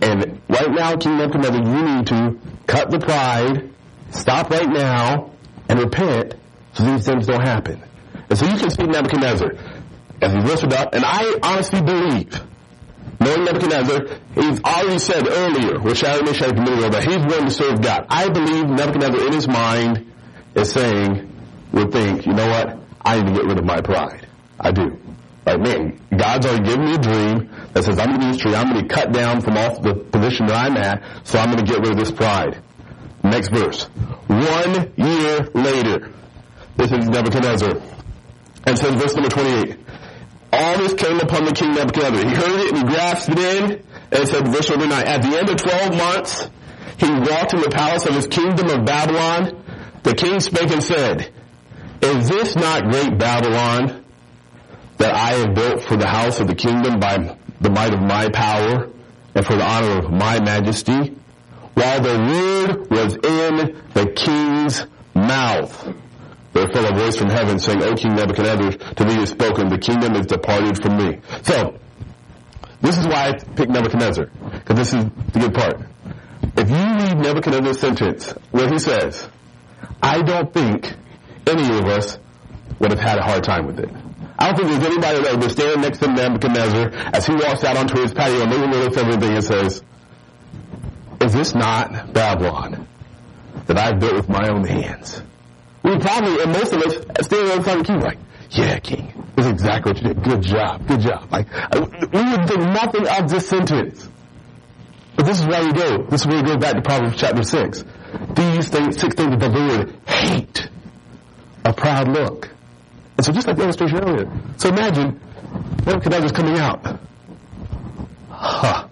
And 0.00 0.40
right 0.48 0.70
now, 0.70 0.96
King 0.96 1.18
Nebuchadnezzar, 1.18 1.62
you 1.62 1.96
need 1.96 2.06
to 2.08 2.38
cut 2.66 2.90
the 2.90 2.98
pride, 2.98 3.70
stop 4.10 4.50
right 4.50 4.68
now, 4.68 5.30
and 5.68 5.78
repent 5.78 6.34
so 6.72 6.84
these 6.84 7.06
things 7.06 7.26
don't 7.26 7.40
happen. 7.40 7.82
And 8.34 8.40
so 8.40 8.46
you 8.46 8.58
can 8.58 8.70
see 8.70 8.82
Nebuchadnezzar 8.82 9.52
as 10.20 10.32
he 10.32 10.40
lifted 10.40 10.72
up, 10.72 10.92
and 10.92 11.04
I 11.04 11.38
honestly 11.40 11.80
believe, 11.80 12.42
knowing 13.20 13.44
Nebuchadnezzar, 13.44 14.08
he's 14.34 14.60
already 14.60 14.98
said 14.98 15.28
earlier 15.28 15.78
with 15.78 15.96
Shadrach, 15.96 16.26
Meshach, 16.26 16.48
and 16.48 16.58
Abednego 16.58 16.90
that 16.90 17.04
he's 17.04 17.24
willing 17.24 17.44
to 17.44 17.50
serve 17.52 17.80
God. 17.80 18.06
I 18.08 18.28
believe 18.30 18.66
Nebuchadnezzar 18.66 19.24
in 19.28 19.32
his 19.34 19.46
mind 19.46 20.12
is 20.56 20.72
saying, 20.72 21.30
would 21.70 21.92
think, 21.92 22.26
you 22.26 22.32
know 22.32 22.48
what, 22.48 22.76
I 23.04 23.22
need 23.22 23.28
to 23.28 23.32
get 23.34 23.44
rid 23.44 23.58
of 23.60 23.64
my 23.64 23.80
pride. 23.80 24.26
I 24.58 24.72
do. 24.72 24.98
Like, 25.46 25.60
man, 25.60 26.00
God's 26.10 26.46
already 26.46 26.64
given 26.64 26.86
me 26.86 26.94
a 26.94 26.98
dream 26.98 27.50
that 27.72 27.84
says 27.84 28.00
I'm 28.00 28.08
going 28.08 28.20
to 28.20 28.26
be 28.26 28.32
this 28.32 28.42
tree, 28.42 28.56
I'm 28.56 28.68
going 28.68 28.78
to 28.78 28.82
be 28.82 28.88
cut 28.88 29.12
down 29.12 29.42
from 29.42 29.56
off 29.56 29.80
the 29.80 29.94
position 29.94 30.46
that 30.46 30.56
I'm 30.56 30.76
at, 30.76 31.04
so 31.22 31.38
I'm 31.38 31.52
going 31.52 31.64
to 31.64 31.72
get 31.72 31.78
rid 31.82 31.92
of 31.92 31.98
this 31.98 32.10
pride. 32.10 32.60
Next 33.22 33.50
verse. 33.50 33.84
One 34.26 34.92
year 34.96 35.48
later, 35.54 36.12
this 36.76 36.90
is 36.90 37.08
Nebuchadnezzar. 37.08 37.93
And 38.66 38.78
says 38.78 38.94
verse 38.94 39.14
number 39.14 39.30
28 39.30 39.78
all 40.54 40.78
this 40.78 40.94
came 40.94 41.18
upon 41.18 41.44
the 41.46 41.52
king 41.52 41.74
Nebuchadnezzar. 41.74 42.28
He 42.28 42.34
heard 42.34 42.60
it 42.60 42.74
and 42.74 42.78
he 42.78 42.84
grasped 42.84 43.28
it 43.30 43.38
in. 43.38 43.82
And 44.12 44.28
said, 44.28 44.46
verse 44.46 44.70
number 44.70 44.86
9, 44.86 45.06
at 45.06 45.22
the 45.22 45.36
end 45.36 45.48
of 45.48 45.56
12 45.56 45.96
months, 45.96 46.48
he 46.98 47.10
walked 47.10 47.54
in 47.54 47.60
the 47.60 47.70
palace 47.70 48.06
of 48.06 48.14
his 48.14 48.28
kingdom 48.28 48.68
of 48.68 48.84
Babylon. 48.84 49.60
The 50.04 50.14
king 50.14 50.38
spake 50.38 50.70
and 50.70 50.82
said, 50.82 51.32
is 52.00 52.28
this 52.28 52.54
not 52.54 52.84
great 52.84 53.18
Babylon 53.18 54.04
that 54.98 55.14
I 55.14 55.32
have 55.38 55.54
built 55.54 55.82
for 55.82 55.96
the 55.96 56.06
house 56.06 56.38
of 56.38 56.46
the 56.46 56.54
kingdom 56.54 57.00
by 57.00 57.36
the 57.60 57.70
might 57.70 57.92
of 57.92 58.00
my 58.00 58.28
power 58.28 58.90
and 59.34 59.44
for 59.44 59.56
the 59.56 59.64
honor 59.64 59.98
of 59.98 60.12
my 60.12 60.40
majesty? 60.40 61.16
While 61.74 62.00
the 62.00 62.76
word 62.78 62.90
was 62.90 63.14
in 63.16 63.82
the 63.94 64.12
king's 64.14 64.86
mouth. 65.14 66.03
There 66.54 66.68
fell 66.68 66.86
a 66.86 66.94
voice 66.96 67.16
from 67.16 67.30
heaven 67.30 67.58
saying, 67.58 67.82
O 67.82 67.94
King 67.94 68.14
Nebuchadnezzar, 68.14 68.94
to 68.94 69.04
thee 69.04 69.20
is 69.20 69.30
spoken, 69.30 69.68
the 69.68 69.78
kingdom 69.78 70.14
is 70.14 70.26
departed 70.26 70.80
from 70.80 70.96
me. 70.96 71.20
So, 71.42 71.80
this 72.80 72.96
is 72.96 73.06
why 73.06 73.30
I 73.30 73.32
picked 73.32 73.70
Nebuchadnezzar, 73.70 74.26
because 74.52 74.76
this 74.76 74.94
is 74.94 75.04
the 75.32 75.40
good 75.40 75.54
part. 75.54 75.80
If 76.56 76.70
you 76.70 76.76
read 76.76 77.18
Nebuchadnezzar's 77.18 77.80
sentence, 77.80 78.30
where 78.52 78.70
he 78.70 78.78
says, 78.78 79.28
I 80.00 80.22
don't 80.22 80.54
think 80.54 80.94
any 81.46 81.76
of 81.76 81.86
us 81.86 82.18
would 82.78 82.92
have 82.92 83.00
had 83.00 83.18
a 83.18 83.22
hard 83.22 83.42
time 83.42 83.66
with 83.66 83.80
it. 83.80 83.90
I 84.38 84.52
don't 84.52 84.56
think 84.56 84.68
there's 84.68 84.92
anybody 84.92 85.22
that 85.22 85.38
would 85.40 85.50
stand 85.50 85.82
next 85.82 85.98
to 85.98 86.06
Nebuchadnezzar 86.06 86.90
as 87.14 87.26
he 87.26 87.34
walks 87.34 87.64
out 87.64 87.76
onto 87.76 88.00
his 88.00 88.12
patio 88.12 88.42
and 88.42 88.50
looks 88.70 88.96
at 88.96 89.04
everything 89.06 89.34
and 89.34 89.44
says, 89.44 89.82
is 91.20 91.32
this 91.32 91.54
not 91.54 92.12
Babylon 92.12 92.86
that 93.66 93.76
I've 93.76 93.98
built 93.98 94.14
with 94.14 94.28
my 94.28 94.48
own 94.48 94.64
hands? 94.64 95.20
We 95.84 95.98
probably, 95.98 96.42
and 96.42 96.50
most 96.50 96.72
of 96.72 96.82
us, 96.82 96.94
standing 97.26 97.52
on 97.52 97.78
the 97.78 97.84
king, 97.84 98.00
like, 98.00 98.18
yeah, 98.50 98.78
king, 98.78 99.12
this 99.36 99.44
is 99.44 99.52
exactly 99.52 99.92
what 99.92 100.02
you 100.02 100.08
did. 100.08 100.24
Good 100.24 100.42
job, 100.42 100.88
good 100.88 101.00
job. 101.00 101.30
Like, 101.30 101.46
we 101.74 102.22
would 102.22 102.48
think 102.48 102.60
nothing 102.60 103.06
of 103.06 103.28
this 103.28 103.46
sentence. 103.46 104.08
But 105.14 105.26
this 105.26 105.40
is 105.40 105.46
where 105.46 105.62
we 105.62 105.72
go. 105.72 106.04
This 106.04 106.22
is 106.22 106.26
where 106.26 106.42
we 106.42 106.48
go 106.48 106.56
back 106.56 106.74
to 106.74 106.82
Proverbs 106.82 107.16
chapter 107.18 107.42
6. 107.42 107.84
These 108.34 108.68
things, 108.68 108.98
six 108.98 109.14
things 109.14 109.30
that 109.30 109.40
the 109.40 109.48
Lord 109.48 109.94
hate. 110.08 110.68
A 111.66 111.72
proud 111.74 112.08
look. 112.08 112.48
And 113.16 113.24
so 113.24 113.32
just 113.32 113.46
like 113.46 113.56
the 113.56 113.64
illustration 113.64 113.98
earlier. 113.98 114.32
So 114.56 114.70
imagine 114.70 115.20
Nebuchadnezzar's 115.84 116.32
coming 116.32 116.58
out. 116.58 116.98
Huh. 118.30 118.88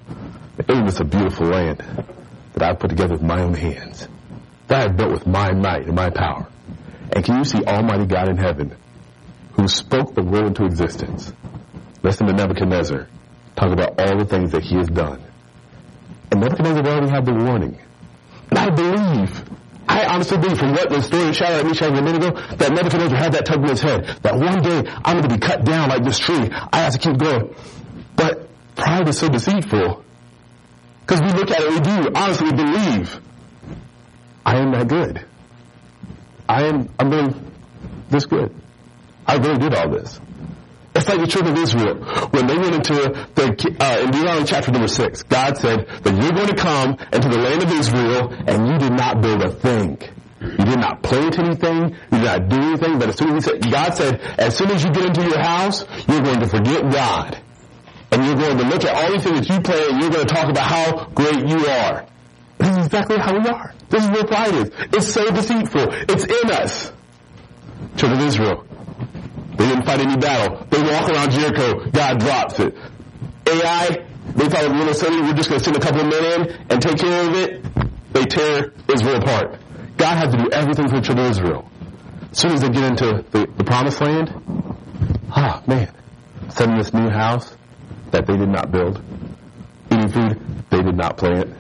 Isn't 0.69 1.01
a 1.01 1.05
beautiful 1.05 1.47
land 1.49 1.79
that 2.53 2.63
I 2.63 2.75
put 2.75 2.91
together 2.91 3.15
with 3.15 3.23
my 3.23 3.41
own 3.41 3.55
hands? 3.55 4.07
That 4.69 4.91
I 4.91 4.93
built 4.93 5.13
with 5.13 5.27
my 5.27 5.53
might 5.53 5.87
and 5.87 5.97
my 5.97 6.11
power. 6.11 6.52
And 7.13 7.25
can 7.25 7.39
you 7.39 7.45
see 7.45 7.63
Almighty 7.65 8.07
God 8.07 8.29
in 8.29 8.37
heaven 8.37 8.77
who 9.53 9.69
spoke 9.69 10.15
the 10.15 10.23
world 10.23 10.47
into 10.47 10.65
existence? 10.65 11.33
Listen 12.03 12.27
to 12.27 12.33
Nebuchadnezzar 12.33 13.09
talk 13.57 13.73
about 13.73 14.01
all 14.01 14.19
the 14.19 14.25
things 14.25 14.53
that 14.53 14.63
he 14.63 14.77
has 14.77 14.89
done. 14.89 15.23
And 16.31 16.41
Nebuchadnezzar 16.41 16.87
already 16.87 17.11
had 17.11 17.27
the 17.27 17.35
warning. 17.35 17.79
And 18.51 18.59
I 18.59 18.71
believe, 18.71 19.45
I 19.89 20.07
honestly 20.07 20.39
believe 20.39 20.59
from 20.59 20.73
what 20.73 20.89
the 20.89 21.03
story 21.03 21.27
me 21.27 21.33
shouted 21.75 21.99
a 21.99 22.03
minute 22.03 22.25
ago, 22.25 22.41
that 22.57 22.73
Nebuchadnezzar 22.73 23.17
had 23.17 23.33
that 23.33 23.47
tug 23.47 23.63
in 23.63 23.69
his 23.69 23.83
head, 23.83 24.05
that 24.23 24.35
one 24.35 24.63
day 24.63 24.91
I'm 25.05 25.19
going 25.19 25.29
to 25.29 25.35
be 25.35 25.39
cut 25.39 25.65
down 25.65 25.91
like 25.91 26.05
this 26.05 26.19
tree. 26.19 26.49
I 26.51 26.79
have 26.79 26.93
to 26.95 26.99
keep 26.99 27.19
going. 27.19 27.55
But 28.17 28.49
pride 28.75 29.09
is 29.09 29.19
so 29.19 29.29
deceitful. 29.29 30.05
Because 31.01 31.21
we 31.21 31.33
look 31.33 31.51
at 31.51 31.61
it, 31.61 31.71
we 31.71 31.81
do 31.81 32.11
honestly 32.15 32.53
believe, 32.53 33.21
I 34.47 34.57
am 34.59 34.73
that 34.73 34.89
good. 34.89 35.27
I 36.53 36.65
am, 36.65 36.89
I'm 36.99 37.11
really 37.11 37.35
this 38.11 38.27
good. 38.27 38.55
I 39.27 39.37
really 39.37 39.57
did 39.57 39.75
all 39.75 39.89
this. 39.89 40.21
It's 40.95 41.09
like 41.09 41.21
the 41.21 41.27
children 41.27 41.57
of 41.57 41.63
Israel. 41.63 41.97
When 42.29 42.47
they 42.47 42.59
went 42.59 42.75
into 42.75 42.93
the, 42.93 43.77
uh, 43.81 44.01
in 44.05 44.11
Deuteronomy 44.11 44.45
chapter 44.45 44.71
number 44.71 44.89
six, 44.89 45.23
God 45.23 45.57
said 45.57 45.87
that 45.89 46.15
you're 46.15 46.33
going 46.33 46.49
to 46.49 46.57
come 46.57 46.99
into 47.11 47.31
the 47.31 47.39
land 47.39 47.63
of 47.63 47.73
Israel 47.73 48.29
and 48.47 48.69
you 48.69 48.79
did 48.79 48.93
not 48.93 49.23
build 49.23 49.41
a 49.41 49.51
thing. 49.51 49.97
You 50.43 50.65
did 50.65 50.79
not 50.79 51.03
plant 51.03 51.39
anything. 51.39 51.97
You 52.13 52.19
did 52.19 52.25
not 52.25 52.49
do 52.51 52.57
anything. 52.61 52.99
But 52.99 53.09
as 53.09 53.17
soon 53.17 53.35
as 53.35 53.47
he 53.47 53.51
said, 53.51 53.73
God 53.73 53.95
said, 53.95 54.21
as 54.39 54.55
soon 54.55 54.71
as 54.73 54.85
you 54.85 54.91
get 54.91 55.07
into 55.07 55.23
your 55.23 55.41
house, 55.41 55.87
you're 56.07 56.21
going 56.21 56.41
to 56.41 56.49
forget 56.49 56.83
God. 56.93 57.41
And 58.11 58.27
you're 58.27 58.37
going 58.37 58.59
to 58.59 58.65
look 58.65 58.85
at 58.85 58.95
all 58.95 59.11
these 59.11 59.23
things 59.23 59.47
that 59.47 59.49
you 59.49 59.61
plant 59.63 59.93
and 59.93 60.03
you're 60.03 60.11
going 60.11 60.27
to 60.27 60.35
talk 60.35 60.51
about 60.51 60.69
how 60.69 61.07
great 61.15 61.49
you 61.49 61.67
are. 61.67 62.05
This 62.59 62.77
is 62.77 62.87
exactly 62.87 63.17
how 63.17 63.33
we 63.33 63.49
are. 63.49 63.73
This 63.93 64.05
is 64.05 64.11
where 64.11 64.25
pride 64.25 64.55
is. 64.55 64.71
It's 64.95 65.13
so 65.13 65.31
deceitful. 65.31 65.87
It's 66.09 66.25
in 66.25 66.51
us. 66.51 66.93
Children 67.97 68.21
of 68.23 68.27
Israel, 68.27 68.67
They 69.59 69.67
didn't 69.69 69.85
fight 69.85 70.01
any 70.01 70.17
battle. 70.17 70.67
They 70.71 70.81
walk 70.83 71.11
around 71.11 71.31
Jericho. 71.31 71.91
God 71.91 72.19
drops 72.19 72.59
it. 72.59 72.75
Ai, 73.47 74.07
they 74.35 74.49
thought 74.49 74.65
a 74.65 74.69
little 74.69 74.95
city, 74.95 75.21
we're 75.21 75.35
just 75.35 75.51
going 75.51 75.59
to 75.59 75.65
send 75.65 75.77
a 75.77 75.81
couple 75.81 76.01
of 76.01 76.07
men 76.07 76.25
in 76.25 76.57
and 76.71 76.81
take 76.81 76.97
care 76.97 77.29
of 77.29 77.37
it. 77.37 77.63
They 78.15 78.25
tear 78.25 78.73
Israel 78.93 79.17
apart. 79.17 79.61
God 79.99 80.17
had 80.17 80.31
to 80.31 80.39
do 80.39 80.51
everything 80.51 80.89
for 80.89 80.97
the 80.97 81.03
children 81.03 81.27
of 81.27 81.33
Israel. 81.33 81.71
As 82.31 82.39
soon 82.39 82.53
as 82.53 82.63
they 82.63 82.71
get 82.71 82.85
into 82.85 83.25
the, 83.31 83.47
the 83.59 83.65
promised 83.65 84.01
land, 84.01 84.33
ah, 85.31 85.63
man, 85.67 85.93
sending 86.49 86.79
this 86.79 86.95
new 86.95 87.11
house 87.11 87.55
that 88.11 88.27
they 88.27 88.39
did 88.39 88.49
not 88.49 88.73
build, 88.73 89.03
eating 89.93 90.09
food 90.09 90.41
they 90.71 90.83
did 90.83 90.97
not 90.97 91.19
plant. 91.19 91.55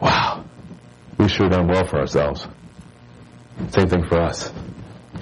Wow, 0.00 0.35
we 1.18 1.28
sure 1.28 1.48
done 1.48 1.68
well 1.68 1.86
for 1.86 1.98
ourselves. 1.98 2.46
Same 3.70 3.88
thing 3.88 4.06
for 4.06 4.20
us. 4.20 4.52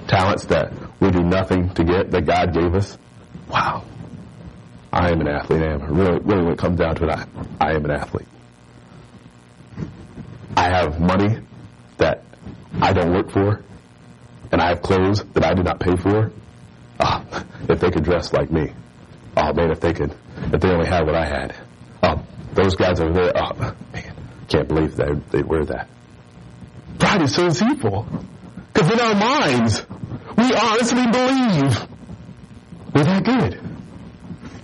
Talents 0.07 0.45
that 0.45 0.73
we 0.99 1.11
do 1.11 1.23
nothing 1.23 1.73
to 1.73 1.83
get 1.83 2.11
that 2.11 2.25
God 2.25 2.53
gave 2.53 2.75
us. 2.75 2.97
Wow. 3.49 3.83
I 4.91 5.11
am 5.11 5.21
an 5.21 5.27
athlete. 5.27 5.61
I 5.61 5.73
am. 5.73 5.81
Really, 5.93 6.19
really 6.19 6.43
when 6.43 6.53
it 6.53 6.59
comes 6.59 6.77
down 6.79 6.95
to 6.95 7.05
it, 7.05 7.09
I, 7.09 7.25
I 7.59 7.73
am 7.73 7.85
an 7.85 7.91
athlete. 7.91 8.27
I 10.55 10.69
have 10.69 10.99
money 10.99 11.39
that 11.97 12.23
I 12.81 12.93
don't 12.93 13.13
work 13.13 13.29
for, 13.29 13.61
and 14.51 14.61
I 14.61 14.69
have 14.69 14.81
clothes 14.81 15.23
that 15.33 15.43
I 15.43 15.53
do 15.53 15.63
not 15.63 15.79
pay 15.79 15.95
for. 15.97 16.31
Oh, 16.99 17.45
if 17.67 17.79
they 17.79 17.91
could 17.91 18.03
dress 18.03 18.31
like 18.31 18.51
me. 18.51 18.71
Oh 19.35 19.51
man, 19.53 19.71
if 19.71 19.81
they 19.81 19.91
could, 19.91 20.15
if 20.53 20.61
they 20.61 20.69
only 20.69 20.87
had 20.87 21.05
what 21.05 21.15
I 21.15 21.25
had. 21.25 21.55
Oh, 22.03 22.23
those 22.53 22.75
guys 22.75 23.01
over 23.01 23.11
there, 23.11 23.33
oh 23.35 23.75
man, 23.93 24.14
can't 24.47 24.67
believe 24.67 24.95
they, 24.95 25.13
they 25.31 25.43
wear 25.43 25.65
that. 25.65 25.87
Pride 26.99 27.21
is 27.23 27.35
so 27.35 27.49
deceitful. 27.49 28.07
Because 28.73 28.91
in 28.91 28.99
our 28.99 29.15
minds, 29.15 29.85
we 30.37 30.53
honestly 30.53 31.05
believe 31.07 31.87
we're 32.93 33.03
that 33.03 33.23
good. 33.23 33.59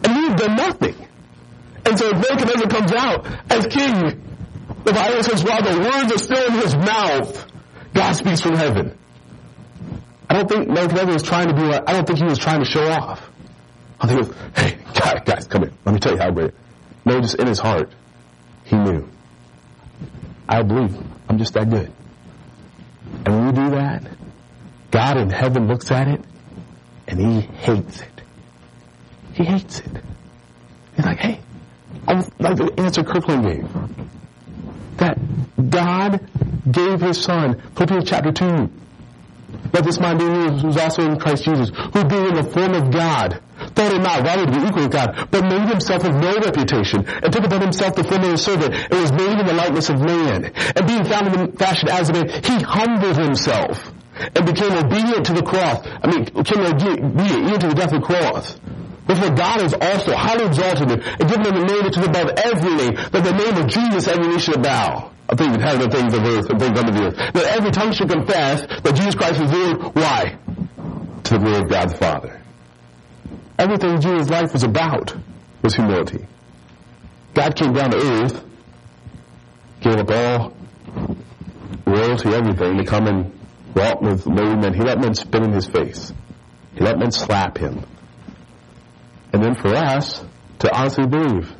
And 0.04 0.16
we've 0.16 0.36
done 0.36 0.56
nothing. 0.56 0.96
And 1.86 1.98
so 1.98 2.10
if 2.10 2.14
Nebuchadnezzar 2.14 2.68
comes 2.68 2.92
out 2.94 3.28
as 3.50 3.68
king, 3.68 4.22
the 4.84 4.94
Bible 4.94 5.24
says 5.24 5.44
while 5.44 5.62
the 5.62 5.80
words 5.80 6.14
are 6.14 6.18
still 6.18 6.48
in 6.48 6.54
his 6.62 6.76
mouth, 6.76 7.52
God 7.94 8.14
speaks 8.14 8.42
from 8.42 8.56
heaven. 8.56 8.98
I 10.30 10.36
don't 10.36 10.48
think 10.50 10.68
Nebuchadnezzar 10.68 11.14
was 11.14 11.24
trying 11.24 11.48
to 11.50 11.54
be 11.54 11.64
like, 11.64 11.90
I 11.90 11.94
don't 11.94 12.06
think 12.06 12.20
he 12.20 12.26
was 12.26 12.38
trying 12.38 12.60
to 12.60 12.66
show 12.70 12.88
off. 12.88 13.30
I 14.00 14.08
think 14.08 14.22
it 14.22 14.28
was, 14.28 14.38
hey, 14.56 14.78
guys, 15.26 15.48
come 15.48 15.64
here. 15.64 15.74
Let 15.86 15.94
me 15.94 16.00
tell 16.00 16.14
you 16.14 16.20
how 16.20 16.32
great. 16.32 16.52
No, 17.06 17.20
just 17.20 17.36
in 17.36 17.48
his 17.48 17.60
heart, 17.60 17.92
he 18.64 18.78
knew. 18.78 19.08
I 20.52 20.64
believe 20.64 20.98
I'm 21.30 21.38
just 21.38 21.54
that 21.54 21.70
good. 21.70 21.90
And 23.26 23.28
when 23.28 23.46
we 23.48 23.52
do 23.54 23.70
that, 23.72 24.04
God 24.92 25.16
in 25.18 25.30
heaven 25.30 25.68
looks 25.70 25.90
at 25.92 26.10
it 26.10 26.22
and 27.08 27.20
he 27.20 27.40
hates 27.40 28.02
it. 28.02 28.22
He 29.34 29.46
hates 29.46 29.80
it. 29.80 29.92
He's 30.98 31.06
like, 31.06 31.20
hey, 31.20 31.40
I'm 32.06 32.18
like 32.38 32.58
the 32.58 32.74
answer 32.78 33.02
Kirkland 33.02 33.46
gave. 33.46 34.98
That 34.98 35.18
God 35.70 36.20
gave 36.70 37.00
his 37.00 37.22
son, 37.22 37.62
Philippians 37.78 38.10
chapter 38.10 38.34
2. 38.34 38.46
Let 39.72 39.86
this 39.86 40.02
mind 40.02 40.20
be 40.20 40.26
in 40.26 40.36
you 40.36 40.50
who 40.50 40.68
was 40.68 40.78
also 40.78 41.04
in 41.04 41.18
Christ 41.18 41.46
Jesus, 41.46 41.72
who 41.94 42.04
being 42.04 42.28
in 42.28 42.36
the 42.36 42.44
form 42.44 42.74
of 42.74 42.92
God, 42.92 43.42
thought 43.76 43.94
it 43.94 44.02
not 44.02 44.26
robbery 44.26 44.46
to 44.46 44.52
be 44.52 44.68
equal 44.68 44.84
with 44.84 44.92
God, 44.92 45.28
but 45.32 45.44
made 45.44 45.70
himself 45.70 46.04
of 46.04 46.16
no 46.16 46.36
reputation, 46.36 47.06
and 47.08 47.32
took 47.32 47.44
upon 47.44 47.62
himself 47.62 47.96
the 47.96 48.04
form 48.04 48.24
of 48.24 48.34
a 48.34 48.38
servant, 48.38 48.74
and 48.74 49.02
was 49.02 49.12
made 49.12 49.40
in 49.40 49.46
the 49.46 49.54
likeness 49.54 49.90
of 49.90 50.00
man. 50.00 50.46
And 50.76 50.88
being 50.88 51.06
found 51.06 51.28
in 51.28 51.52
the 51.52 51.58
fashion 51.58 51.90
as 51.90 52.10
a 52.10 52.14
man, 52.14 52.30
he 52.30 52.62
humbled 52.62 53.18
himself, 53.18 53.92
and 54.16 54.46
became 54.46 54.74
obedient 54.74 55.26
to 55.28 55.34
the 55.34 55.44
cross. 55.44 55.86
I 55.86 56.08
mean, 56.08 56.26
became 56.26 56.66
obedient 56.66 57.48
even 57.48 57.60
to 57.60 57.68
the 57.68 57.76
death 57.76 57.94
of 57.94 58.02
the 58.02 58.06
cross. 58.06 58.60
Therefore 59.08 59.36
God 59.36 59.62
has 59.62 59.74
also 59.74 60.16
highly 60.16 60.46
exalted 60.46 60.90
him, 60.90 61.02
and 61.02 61.30
given 61.30 61.46
him 61.46 61.56
a 61.56 61.66
name 61.66 61.84
which 61.84 61.98
is 61.98 62.06
above 62.06 62.30
every 62.38 62.76
name, 62.76 62.96
that 62.96 63.24
the 63.24 63.34
name 63.34 63.58
of 63.58 63.68
Jesus 63.68 64.08
every 64.08 64.28
knee 64.28 64.40
should 64.40 64.62
bow. 64.62 65.12
I 65.28 65.36
think 65.36 65.56
it 65.56 65.62
has 65.62 65.80
the 65.80 65.90
things 65.90 66.14
of 66.14 66.24
earth 66.26 66.50
and 66.50 66.60
things 66.60 66.78
under 66.78 66.92
the 66.92 67.08
earth. 67.08 67.34
That 67.34 67.46
every 67.58 67.72
tongue 67.72 67.94
should 67.94 68.10
confess 68.10 68.62
that 68.68 68.96
Jesus 68.96 69.16
Christ 69.16 69.42
is 69.42 69.52
Lord. 69.52 69.96
Why? 69.96 70.38
To 71.24 71.34
the 71.34 71.40
glory 71.40 71.62
of 71.62 71.70
God 71.70 71.90
the 71.90 71.98
Father. 71.98 72.41
Everything 73.62 74.02
Jesus' 74.02 74.28
life 74.28 74.54
was 74.54 74.64
about 74.64 75.16
was 75.62 75.76
humility. 75.76 76.26
God 77.36 77.56
came 77.56 77.74
down 77.74 77.92
to 77.92 77.98
earth, 77.98 78.44
gave 79.82 79.98
up 79.98 80.10
all 80.10 80.54
royalty, 81.86 82.30
everything, 82.30 82.78
to 82.80 82.84
come 82.86 83.06
and 83.06 83.40
walk 83.76 84.02
with 84.02 84.26
lowly 84.26 84.56
men. 84.56 84.74
He 84.74 84.82
let 84.82 85.00
men 85.00 85.14
spit 85.14 85.44
in 85.44 85.52
his 85.52 85.68
face. 85.68 86.12
He 86.74 86.80
let 86.84 86.98
men 86.98 87.12
slap 87.12 87.60
him. 87.60 87.86
And 89.32 89.44
then 89.44 89.54
for 89.54 89.76
us 89.76 90.26
to 90.58 90.76
honestly 90.76 91.06
believe, 91.06 91.56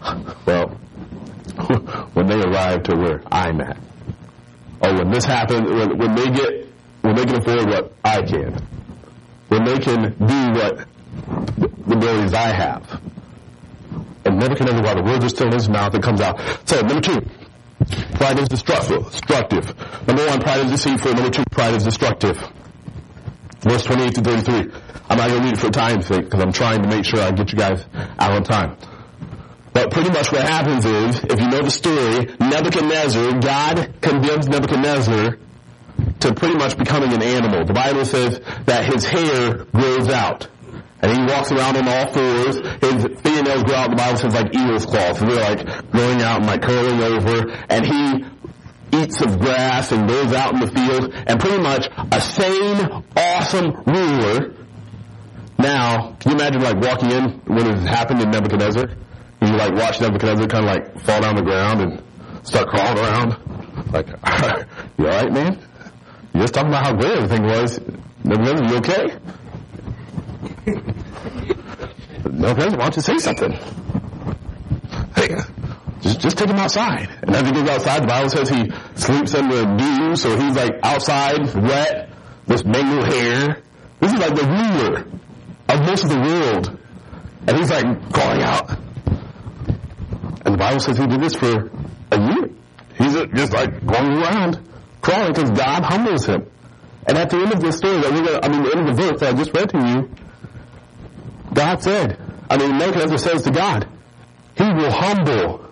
well, 0.46 0.68
when 2.14 2.28
they 2.28 2.40
arrive 2.40 2.84
to 2.84 2.96
where 2.96 3.20
I'm 3.30 3.60
at, 3.60 3.76
oh, 4.80 4.94
when 4.94 5.10
this 5.10 5.26
happens, 5.26 5.68
when, 5.70 5.98
when 5.98 6.14
they 6.14 6.30
get, 6.30 6.66
when 7.02 7.14
they 7.14 7.26
can 7.26 7.36
afford 7.42 7.66
what 7.68 7.92
I 8.02 8.22
can, 8.22 8.54
when 9.48 9.64
they 9.64 9.78
can 9.78 10.14
do 10.14 10.58
what 10.58 10.86
the 11.58 11.94
abilities 11.94 12.34
I 12.34 12.48
have, 12.48 13.00
and 14.24 14.38
Nebuchadnezzar, 14.38 14.82
while 14.82 14.96
the 14.96 15.02
words 15.02 15.24
are 15.24 15.28
still 15.28 15.46
in 15.48 15.54
his 15.54 15.68
mouth, 15.68 15.94
it 15.94 16.02
comes 16.02 16.20
out. 16.20 16.40
So, 16.64 16.80
number 16.80 17.00
two, 17.00 17.20
pride 18.14 18.38
is 18.38 18.48
destructive. 18.48 19.10
destructive. 19.10 19.74
Number 20.06 20.26
one, 20.26 20.40
pride 20.40 20.66
is 20.66 20.70
deceitful. 20.72 21.14
Number 21.14 21.30
two, 21.30 21.44
pride 21.50 21.74
is 21.74 21.84
destructive. 21.84 22.36
Verse 23.60 23.84
28 23.84 24.14
to 24.14 24.20
33. 24.20 24.72
I'm 25.08 25.18
not 25.18 25.28
going 25.28 25.40
to 25.40 25.44
read 25.44 25.54
it 25.54 25.58
for 25.58 25.70
time's 25.70 26.06
sake 26.06 26.24
because 26.24 26.40
I'm 26.40 26.52
trying 26.52 26.82
to 26.82 26.88
make 26.88 27.04
sure 27.04 27.20
I 27.20 27.30
get 27.32 27.50
you 27.52 27.58
guys 27.58 27.84
out 28.18 28.32
on 28.32 28.44
time. 28.44 28.76
But 29.72 29.90
pretty 29.90 30.10
much 30.10 30.32
what 30.32 30.42
happens 30.42 30.84
is, 30.84 31.24
if 31.24 31.40
you 31.40 31.48
know 31.48 31.62
the 31.62 31.70
story, 31.70 32.26
Nebuchadnezzar, 32.40 33.40
God 33.40 33.94
condemns 34.00 34.48
Nebuchadnezzar 34.48 35.38
to 36.20 36.34
pretty 36.34 36.56
much 36.56 36.76
becoming 36.76 37.12
an 37.12 37.22
animal. 37.22 37.64
The 37.64 37.72
Bible 37.72 38.04
says 38.04 38.40
that 38.66 38.92
his 38.92 39.04
hair 39.04 39.64
grows 39.64 40.08
out. 40.08 40.48
And 41.02 41.12
he 41.12 41.24
walks 41.24 41.50
around 41.50 41.76
on 41.76 41.88
all 41.88 42.12
fours. 42.12 42.56
His 42.56 43.20
fingernails 43.20 43.62
grow 43.64 43.74
out, 43.76 43.90
the 43.90 43.96
Bible 43.96 44.18
says, 44.18 44.34
like 44.34 44.54
eagle's 44.54 44.84
claws. 44.84 45.18
So 45.18 45.24
they're 45.26 45.56
like 45.56 45.90
growing 45.90 46.20
out 46.22 46.38
and 46.38 46.46
like 46.46 46.62
curling 46.62 47.00
over. 47.00 47.50
And 47.70 47.86
he 47.86 48.24
eats 48.92 49.20
of 49.22 49.38
grass 49.38 49.92
and 49.92 50.08
goes 50.08 50.32
out 50.32 50.54
in 50.54 50.60
the 50.60 50.66
field. 50.66 51.14
And 51.26 51.40
pretty 51.40 51.62
much 51.62 51.88
a 52.12 52.20
sane, 52.20 53.04
awesome 53.16 53.82
ruler. 53.86 54.54
Now, 55.58 56.16
can 56.20 56.32
you 56.32 56.38
imagine 56.38 56.62
like 56.62 56.80
walking 56.80 57.10
in 57.10 57.40
when 57.46 57.66
it 57.66 57.78
happened 57.78 58.20
in 58.20 58.30
Nebuchadnezzar? 58.30 58.88
You 59.42 59.48
like 59.56 59.74
watch 59.74 60.00
Nebuchadnezzar 60.00 60.46
kind 60.48 60.68
of 60.68 60.74
like 60.74 61.00
fall 61.00 61.20
down 61.22 61.36
the 61.36 61.42
ground 61.42 61.80
and 61.80 62.02
start 62.46 62.68
crawling 62.68 62.98
around. 62.98 63.92
Like, 63.92 64.08
you 64.98 65.06
alright 65.06 65.32
man? 65.32 65.58
You're 66.34 66.42
just 66.42 66.54
talking 66.54 66.68
about 66.68 66.84
how 66.84 66.92
great 66.94 67.12
everything 67.12 67.42
was. 67.44 67.80
Nebuchadnezzar, 68.22 68.68
you 68.68 68.76
okay? 68.76 69.18
Nebuchadnezzar, 70.66 72.78
why 72.78 72.84
don't 72.84 72.96
you 72.96 73.02
say 73.02 73.18
something? 73.18 73.52
Hey, 75.14 75.34
uh, 75.34 75.42
just, 76.00 76.20
just 76.20 76.38
take 76.38 76.48
him 76.48 76.56
outside. 76.56 77.08
And 77.22 77.34
as 77.34 77.46
he 77.46 77.52
goes 77.52 77.68
outside, 77.68 78.02
the 78.02 78.06
Bible 78.06 78.30
says 78.30 78.48
he 78.48 78.70
sleeps 78.94 79.34
in 79.34 79.48
the 79.48 79.64
dew, 79.76 80.16
so 80.16 80.38
he's 80.38 80.56
like 80.56 80.72
outside, 80.82 81.54
wet, 81.54 82.10
with 82.46 82.64
mangled 82.64 83.12
hair. 83.12 83.62
This 84.00 84.12
is 84.12 84.18
like 84.18 84.34
the 84.34 84.46
ruler 84.46 85.06
of 85.68 85.80
most 85.86 86.04
of 86.04 86.10
the 86.10 86.20
world. 86.20 86.78
And 87.46 87.56
he's 87.56 87.70
like 87.70 88.12
crawling 88.12 88.42
out. 88.42 88.70
And 90.44 90.54
the 90.54 90.58
Bible 90.58 90.80
says 90.80 90.98
he 90.98 91.06
did 91.06 91.20
this 91.20 91.34
for 91.34 91.70
a 92.10 92.20
year. 92.20 92.50
He's 92.98 93.16
uh, 93.16 93.26
just 93.34 93.52
like 93.52 93.84
going 93.86 94.12
around 94.12 94.60
crawling 95.00 95.32
because 95.32 95.50
God 95.50 95.84
humbles 95.84 96.26
him. 96.26 96.46
And 97.06 97.16
at 97.16 97.30
the 97.30 97.38
end 97.38 97.52
of 97.52 97.60
this 97.60 97.78
story 97.78 98.00
that 98.00 98.12
we're 98.12 98.24
gonna, 98.24 98.40
I 98.42 98.48
mean, 98.48 98.62
the 98.62 98.76
end 98.76 98.88
of 98.88 98.96
the 98.96 99.02
verse 99.02 99.20
that 99.20 99.34
I 99.34 99.36
just 99.36 99.54
read 99.54 99.70
to 99.70 99.78
you, 99.78 100.10
God 101.52 101.82
said, 101.82 102.18
I 102.48 102.56
mean, 102.56 102.78
Nebuchadnezzar 102.78 103.18
says 103.18 103.42
to 103.42 103.50
God, 103.50 103.88
He 104.56 104.64
will 104.64 104.90
humble 104.90 105.68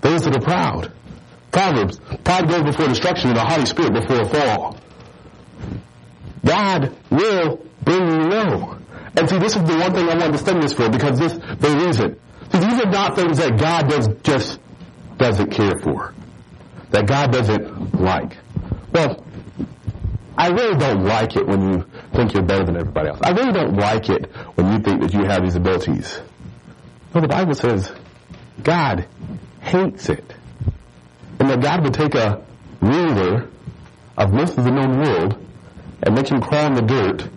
those 0.00 0.24
that 0.24 0.36
are 0.36 0.40
proud. 0.40 0.92
Proverbs, 1.50 2.00
pride 2.24 2.48
goes 2.48 2.62
before 2.64 2.88
destruction 2.88 3.30
and 3.30 3.38
a 3.38 3.44
haughty 3.44 3.66
spirit 3.66 3.94
before 3.94 4.20
a 4.20 4.28
fall. 4.28 4.76
God 6.44 6.94
will 7.10 7.64
bring 7.82 8.06
you 8.10 8.28
low. 8.28 8.78
And 9.16 9.28
see, 9.28 9.38
this 9.38 9.56
is 9.56 9.62
the 9.62 9.76
one 9.76 9.94
thing 9.94 10.08
I 10.08 10.16
wanted 10.16 10.32
to 10.32 10.38
study 10.38 10.60
this 10.60 10.72
for 10.72 10.88
because 10.88 11.18
this, 11.18 11.32
the 11.32 11.70
reason. 11.70 12.18
See, 12.52 12.58
these 12.58 12.80
are 12.80 12.90
not 12.90 13.16
things 13.16 13.38
that 13.38 13.58
God 13.58 13.88
does 13.88 14.08
just 14.22 14.60
doesn't 15.16 15.50
care 15.50 15.78
for. 15.78 16.12
That 16.90 17.06
God 17.06 17.32
doesn't 17.32 18.00
like. 18.00 18.36
Well, 18.92 19.23
I 20.36 20.48
really 20.48 20.76
don't 20.76 21.04
like 21.04 21.36
it 21.36 21.46
when 21.46 21.72
you 21.72 21.84
think 22.12 22.34
you're 22.34 22.42
better 22.42 22.64
than 22.64 22.76
everybody 22.76 23.08
else. 23.08 23.20
I 23.22 23.30
really 23.30 23.52
don't 23.52 23.76
like 23.76 24.08
it 24.08 24.26
when 24.56 24.72
you 24.72 24.78
think 24.80 25.02
that 25.02 25.14
you 25.14 25.24
have 25.24 25.42
these 25.42 25.54
abilities. 25.54 26.20
No, 27.14 27.20
the 27.20 27.28
Bible 27.28 27.54
says 27.54 27.92
God 28.62 29.06
hates 29.60 30.08
it. 30.08 30.24
And 31.38 31.50
that 31.50 31.60
God 31.60 31.82
would 31.84 31.94
take 31.94 32.14
a 32.14 32.44
ruler 32.80 33.48
of 34.16 34.32
most 34.32 34.58
of 34.58 34.64
the 34.64 34.70
known 34.70 35.00
world 35.02 35.38
and 36.02 36.14
make 36.14 36.28
him 36.28 36.40
crawl 36.40 36.66
in 36.66 36.74
the 36.74 36.82
dirt 36.82 37.28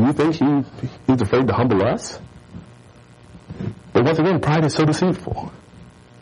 you 0.00 0.12
think 0.12 0.34
he, 0.34 0.64
he's 1.06 1.20
afraid 1.20 1.46
to 1.46 1.52
humble 1.52 1.82
us? 1.82 2.18
But 3.92 4.04
once 4.04 4.18
again, 4.18 4.40
pride 4.40 4.64
is 4.64 4.74
so 4.74 4.84
deceitful. 4.84 5.52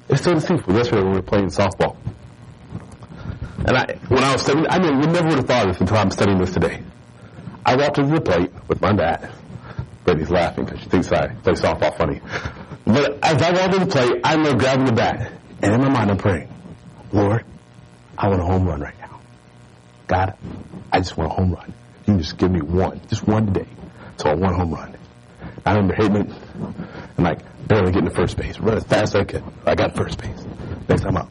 It's 0.08 0.22
so 0.22 0.34
deceitful. 0.34 0.74
Yesterday 0.74 1.02
when 1.02 1.10
we 1.10 1.16
were 1.18 1.22
playing 1.22 1.48
softball. 1.48 1.96
And 3.68 3.76
I, 3.76 3.98
when 4.08 4.24
I 4.24 4.32
was 4.32 4.40
studying, 4.40 4.66
I 4.70 4.78
mean, 4.78 4.98
we 4.98 5.06
never 5.08 5.28
would 5.28 5.36
have 5.36 5.46
thought 5.46 5.68
of 5.68 5.74
this 5.74 5.80
until 5.82 5.98
I'm 5.98 6.10
studying 6.10 6.38
this 6.38 6.52
today. 6.52 6.82
I 7.66 7.76
walked 7.76 7.96
to 7.96 8.02
the 8.02 8.18
plate 8.18 8.50
with 8.66 8.80
my 8.80 8.94
bat. 8.94 9.30
Brady's 10.06 10.30
laughing 10.30 10.64
because 10.64 10.80
she 10.80 10.88
thinks 10.88 11.12
I 11.12 11.34
play 11.34 11.52
softball 11.52 11.94
funny. 11.98 12.22
But 12.86 13.22
as 13.22 13.42
I 13.42 13.52
walked 13.52 13.74
to 13.74 13.80
the 13.80 13.86
plate, 13.86 14.22
I'm 14.24 14.56
grabbing 14.56 14.86
the 14.86 14.92
bat. 14.92 15.32
And 15.60 15.74
in 15.74 15.82
my 15.82 15.90
mind, 15.90 16.10
I'm 16.10 16.16
praying, 16.16 16.48
Lord, 17.12 17.44
I 18.16 18.28
want 18.28 18.40
a 18.40 18.44
home 18.46 18.66
run 18.66 18.80
right 18.80 18.98
now. 19.00 19.20
God, 20.06 20.38
I 20.90 21.00
just 21.00 21.18
want 21.18 21.32
a 21.32 21.34
home 21.34 21.52
run. 21.52 21.74
You 22.06 22.16
just 22.16 22.38
give 22.38 22.50
me 22.50 22.62
one, 22.62 23.02
just 23.08 23.28
one 23.28 23.52
today. 23.52 23.68
So 24.16 24.30
I 24.30 24.34
want 24.34 24.54
a 24.54 24.58
home 24.60 24.72
run. 24.72 24.96
I 25.66 25.72
remember 25.74 25.94
hitting 25.94 26.16
it 26.16 26.30
and 27.18 27.24
like 27.26 27.40
barely 27.68 27.92
getting 27.92 28.08
to 28.08 28.14
first 28.14 28.38
base. 28.38 28.58
Run 28.58 28.78
as 28.78 28.84
fast 28.84 29.14
as 29.14 29.20
I 29.20 29.24
could. 29.24 29.44
I 29.66 29.74
got 29.74 29.94
first 29.94 30.18
base. 30.18 30.42
Next 30.88 31.02
time 31.02 31.18
up. 31.18 31.30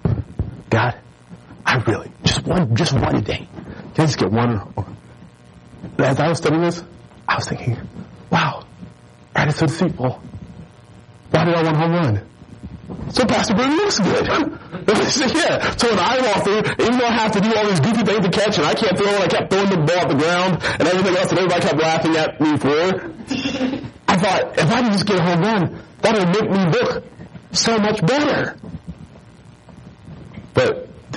God, 0.69 0.99
I 1.67 1.75
really, 1.85 2.09
just 2.23 2.45
one, 2.45 2.73
just 2.77 2.93
one 2.93 3.21
day. 3.23 3.45
Can 3.93 4.03
I 4.03 4.05
just 4.05 4.17
get 4.17 4.31
one? 4.31 4.73
As 5.99 6.17
I 6.17 6.29
was 6.29 6.37
studying 6.37 6.61
this, 6.61 6.81
I 7.27 7.35
was 7.35 7.49
thinking, 7.49 7.77
wow, 8.31 8.63
right, 9.35 9.49
it's 9.49 9.59
so 9.59 9.65
deceitful. 9.65 10.21
Why 11.31 11.43
did 11.43 11.55
I 11.55 11.63
want 11.63 11.75
home 11.75 11.91
run? 11.91 12.29
So 13.11 13.25
Pastor 13.25 13.53
Bernie 13.53 13.75
looks 13.75 13.99
good. 13.99 14.27
yeah. 14.27 15.75
So 15.75 15.89
when 15.89 15.99
I 15.99 16.21
walk 16.21 16.43
through, 16.45 16.59
even 16.85 16.99
though 16.99 17.05
I 17.05 17.11
have 17.11 17.33
to 17.33 17.41
do 17.41 17.53
all 17.53 17.67
these 17.67 17.81
goofy 17.81 18.03
things 18.03 18.25
to 18.25 18.31
catch, 18.31 18.57
and 18.57 18.65
I 18.65 18.73
can't 18.73 18.97
throw, 18.97 19.09
and 19.09 19.23
I 19.23 19.27
kept 19.27 19.51
throwing 19.51 19.69
the 19.69 19.75
ball 19.75 19.97
at 19.97 20.07
the 20.07 20.15
ground, 20.15 20.63
and 20.63 20.87
everything 20.87 21.17
else 21.17 21.29
that 21.29 21.37
everybody 21.37 21.61
kept 21.61 21.79
laughing 21.81 22.15
at 22.15 22.39
me 22.39 22.57
for, 22.57 22.69
I 24.07 24.15
thought, 24.15 24.57
if 24.57 24.71
I 24.71 24.81
can 24.83 24.91
just 24.93 25.05
get 25.05 25.17
a 25.17 25.21
home 25.21 25.41
run, 25.41 25.83
that'll 25.99 26.27
make 26.27 26.49
me 26.49 26.65
look 26.71 27.03
so 27.51 27.77
much 27.77 28.05
better. 28.05 28.55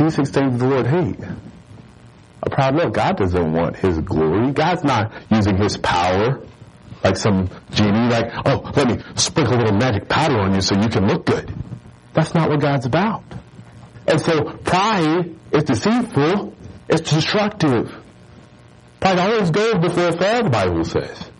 These 0.01 0.15
six 0.15 0.31
things 0.31 0.59
the 0.59 0.67
Lord 0.67 0.87
hate. 0.87 1.21
A 2.43 2.49
proud 2.49 2.75
look. 2.75 2.95
God 2.95 3.19
doesn't 3.19 3.53
want 3.53 3.77
His 3.77 3.99
glory. 3.99 4.51
God's 4.53 4.83
not 4.83 5.13
using 5.31 5.59
His 5.59 5.77
power 5.77 6.41
like 7.05 7.19
some 7.19 7.51
genie, 7.71 8.09
like, 8.09 8.33
oh, 8.47 8.73
let 8.77 8.89
me 8.89 9.03
sprinkle 9.17 9.57
a 9.57 9.59
little 9.59 9.77
magic 9.77 10.09
powder 10.09 10.39
on 10.39 10.55
you 10.55 10.63
so 10.63 10.75
you 10.75 10.89
can 10.89 11.07
look 11.07 11.27
good. 11.27 11.55
That's 12.15 12.35
not 12.35 12.49
what 12.49 12.61
God's 12.61 12.87
about. 12.87 13.25
And 14.07 14.21
so 14.21 14.53
pride 14.65 15.35
is 15.53 15.65
deceitful, 15.65 16.55
it's 16.89 17.11
destructive. 17.11 17.95
Pride 19.01 19.19
always 19.19 19.51
goes 19.51 19.75
before 19.75 20.09
a 20.09 20.13
fall, 20.13 20.45
the 20.45 20.51
Bible 20.51 20.85
says. 20.85 21.31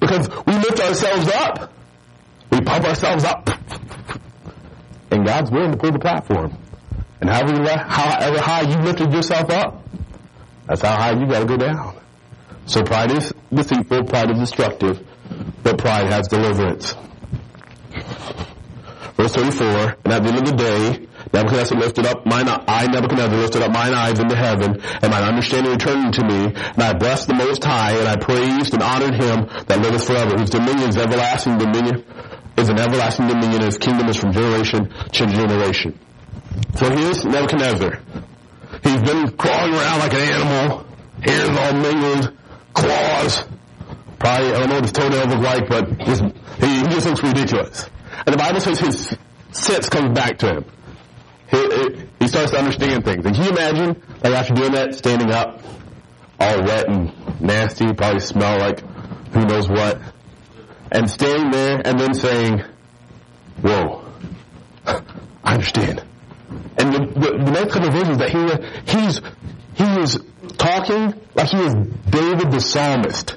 Because 0.00 0.28
we 0.44 0.54
lift 0.54 0.80
ourselves 0.80 1.28
up. 1.28 1.72
We 2.50 2.60
pump 2.62 2.84
ourselves 2.84 3.24
up. 3.24 3.48
And 5.12 5.24
God's 5.24 5.52
willing 5.52 5.72
to 5.72 5.78
pull 5.78 5.92
the 5.92 5.98
platform. 6.00 6.56
And 7.20 7.30
however, 7.30 7.78
however 7.88 8.40
high 8.40 8.62
you 8.62 8.76
lifted 8.82 9.12
yourself 9.12 9.50
up, 9.50 9.82
that's 10.66 10.82
how 10.82 10.96
high 10.96 11.12
you 11.12 11.26
gotta 11.26 11.46
go 11.46 11.56
down. 11.56 11.96
So 12.66 12.82
pride 12.82 13.12
is 13.12 13.32
deceitful, 13.52 14.04
pride 14.04 14.30
is 14.32 14.38
destructive, 14.38 15.06
but 15.62 15.78
pride 15.78 16.10
has 16.12 16.28
deliverance. 16.28 16.94
Verse 19.16 19.32
34, 19.32 19.96
and 20.04 20.12
at 20.12 20.22
the 20.22 20.28
end 20.28 20.38
of 20.38 20.44
the 20.44 20.56
day, 20.56 21.06
Nebuchadnezzar 21.32 21.78
lifted 21.78 22.06
up 22.06 22.26
mine, 22.26 22.46
I, 22.48 22.86
Nebuchadnezzar, 22.86 23.36
lifted 23.36 23.62
up 23.62 23.72
mine 23.72 23.94
eyes 23.94 24.18
into 24.18 24.36
heaven, 24.36 24.80
and 24.82 25.10
mine 25.10 25.22
understanding 25.22 25.72
returned 25.72 26.14
to 26.14 26.24
me, 26.24 26.52
and 26.54 26.82
I 26.82 26.92
blessed 26.92 27.28
the 27.28 27.34
Most 27.34 27.64
High, 27.64 27.92
and 27.92 28.08
I 28.08 28.16
praised 28.16 28.74
and 28.74 28.82
honored 28.82 29.14
him 29.14 29.46
that 29.66 29.80
liveth 29.80 30.06
forever, 30.06 30.36
whose 30.36 30.50
dominion 30.50 30.90
is 30.90 30.96
everlasting 30.96 31.58
dominion, 31.58 32.04
is 32.58 32.68
an 32.68 32.78
everlasting 32.78 33.28
dominion, 33.28 33.62
and 33.62 33.64
his 33.64 33.78
kingdom 33.78 34.08
is 34.08 34.16
from 34.16 34.32
generation 34.32 34.92
to 35.12 35.26
generation. 35.26 35.98
So 36.76 36.90
here's 36.90 37.24
Nebuchadnezzar. 37.24 38.00
He's 38.82 39.02
been 39.02 39.36
crawling 39.36 39.74
around 39.74 39.98
like 40.00 40.12
an 40.12 40.20
animal, 40.20 40.86
hairs 41.20 41.48
all 41.48 41.72
mingled, 41.72 42.36
claws. 42.74 43.44
Probably, 44.18 44.48
I 44.48 44.58
don't 44.58 44.68
know 44.68 44.74
what 44.76 44.84
his 44.84 44.92
toenails 44.92 45.26
look 45.26 45.42
like, 45.42 45.68
but 45.68 46.00
his, 46.00 46.20
he, 46.20 46.80
he 46.80 46.82
just 46.84 47.06
looks 47.06 47.22
ridiculous. 47.22 47.88
And 48.24 48.32
the 48.32 48.38
Bible 48.38 48.60
says 48.60 48.78
his 48.78 49.16
sense 49.52 49.88
comes 49.88 50.14
back 50.14 50.38
to 50.38 50.48
him. 50.56 50.64
He, 51.50 52.06
he 52.20 52.28
starts 52.28 52.50
to 52.52 52.58
understand 52.58 53.04
things. 53.04 53.24
And 53.24 53.34
can 53.34 53.44
you 53.44 53.50
imagine, 53.50 54.02
like 54.22 54.32
after 54.32 54.54
doing 54.54 54.72
that, 54.72 54.94
standing 54.94 55.30
up, 55.30 55.60
all 56.40 56.62
wet 56.62 56.88
and 56.88 57.40
nasty, 57.40 57.92
probably 57.92 58.20
smell 58.20 58.58
like 58.58 58.80
who 59.32 59.44
knows 59.44 59.68
what, 59.68 60.00
and 60.90 61.10
standing 61.10 61.50
there 61.50 61.80
and 61.84 61.98
then 61.98 62.14
saying, 62.14 62.62
whoa, 63.60 64.04
I 64.86 65.54
understand. 65.54 66.02
And 66.78 66.92
the, 66.92 67.50
next 67.52 67.72
couple 67.72 67.88
of 67.88 67.94
verses 67.94 68.18
that 68.18 68.30
he, 68.30 68.98
he's, 68.98 69.20
he 69.74 70.00
is 70.00 70.20
talking 70.58 71.14
like 71.34 71.48
he 71.48 71.58
is 71.58 71.74
David 72.10 72.50
the 72.50 72.60
psalmist. 72.60 73.36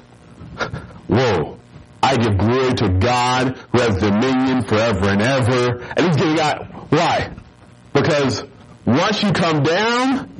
Whoa. 1.08 1.58
I 2.02 2.16
give 2.16 2.38
glory 2.38 2.74
to 2.74 2.88
God 2.98 3.58
who 3.72 3.80
has 3.80 3.96
dominion 3.98 4.62
forever 4.62 5.08
and 5.08 5.22
ever. 5.22 5.80
And 5.80 6.06
he's 6.06 6.16
getting 6.16 6.40
out. 6.40 6.66
Why? 6.90 7.32
Because 7.92 8.44
once 8.86 9.22
you 9.22 9.32
come 9.32 9.62
down, 9.62 10.30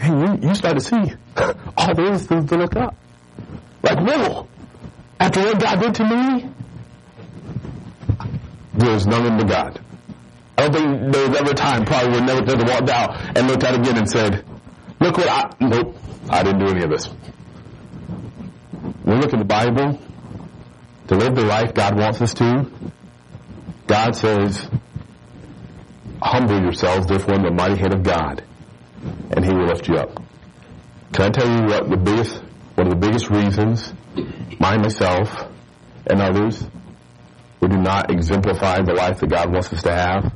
hey, 0.00 0.08
you, 0.08 0.48
you 0.48 0.54
start 0.54 0.78
to 0.78 0.80
see 0.80 1.14
all 1.76 1.94
there 1.94 2.12
is 2.12 2.26
things 2.26 2.48
to 2.50 2.56
look 2.56 2.76
up. 2.76 2.96
Like, 3.82 3.98
whoa. 3.98 4.48
After 5.20 5.40
what 5.40 5.60
God 5.60 5.80
did 5.80 5.94
to 5.96 6.04
me, 6.04 6.50
there's 8.74 9.06
nothing 9.06 9.36
but 9.38 9.48
God. 9.48 9.85
I 10.58 10.68
don't 10.68 10.72
think 10.72 11.12
there 11.12 11.28
was 11.28 11.38
ever 11.38 11.50
a 11.50 11.54
time 11.54 11.84
probably 11.84 12.12
where 12.12 12.20
Nebuchadnezzar 12.22 12.80
walked 12.80 12.90
out 12.90 13.36
and 13.36 13.46
looked 13.46 13.64
out 13.64 13.74
again 13.74 13.98
and 13.98 14.10
said, 14.10 14.44
look 15.00 15.16
what 15.18 15.28
I, 15.28 15.50
nope, 15.60 15.96
I 16.30 16.42
didn't 16.42 16.60
do 16.60 16.66
any 16.68 16.82
of 16.84 16.90
this. 16.90 17.08
We 19.04 19.14
look 19.14 19.32
at 19.32 19.38
the 19.38 19.44
Bible 19.44 20.00
to 21.08 21.14
live 21.14 21.34
the 21.34 21.44
life 21.44 21.74
God 21.74 21.98
wants 21.98 22.20
us 22.22 22.34
to. 22.34 22.70
God 23.86 24.16
says, 24.16 24.68
humble 26.20 26.60
yourselves, 26.60 27.06
therefore, 27.06 27.34
in 27.34 27.42
the 27.42 27.52
mighty 27.52 27.76
hand 27.76 27.94
of 27.94 28.02
God, 28.02 28.42
and 29.30 29.44
He 29.44 29.52
will 29.52 29.66
lift 29.66 29.86
you 29.88 29.96
up. 29.96 30.20
Can 31.12 31.26
I 31.26 31.30
tell 31.30 31.48
you 31.48 31.66
what 31.66 31.88
the 31.88 31.96
biggest, 31.96 32.42
one 32.74 32.88
of 32.88 32.98
the 32.98 33.06
biggest 33.06 33.30
reasons, 33.30 33.92
my 34.58 34.76
myself, 34.76 35.48
and 36.06 36.20
others, 36.20 36.66
we 37.60 37.68
do 37.68 37.76
not 37.76 38.10
exemplify 38.10 38.80
the 38.82 38.94
life 38.94 39.20
that 39.20 39.30
God 39.30 39.52
wants 39.52 39.72
us 39.72 39.82
to 39.82 39.92
have? 39.92 40.32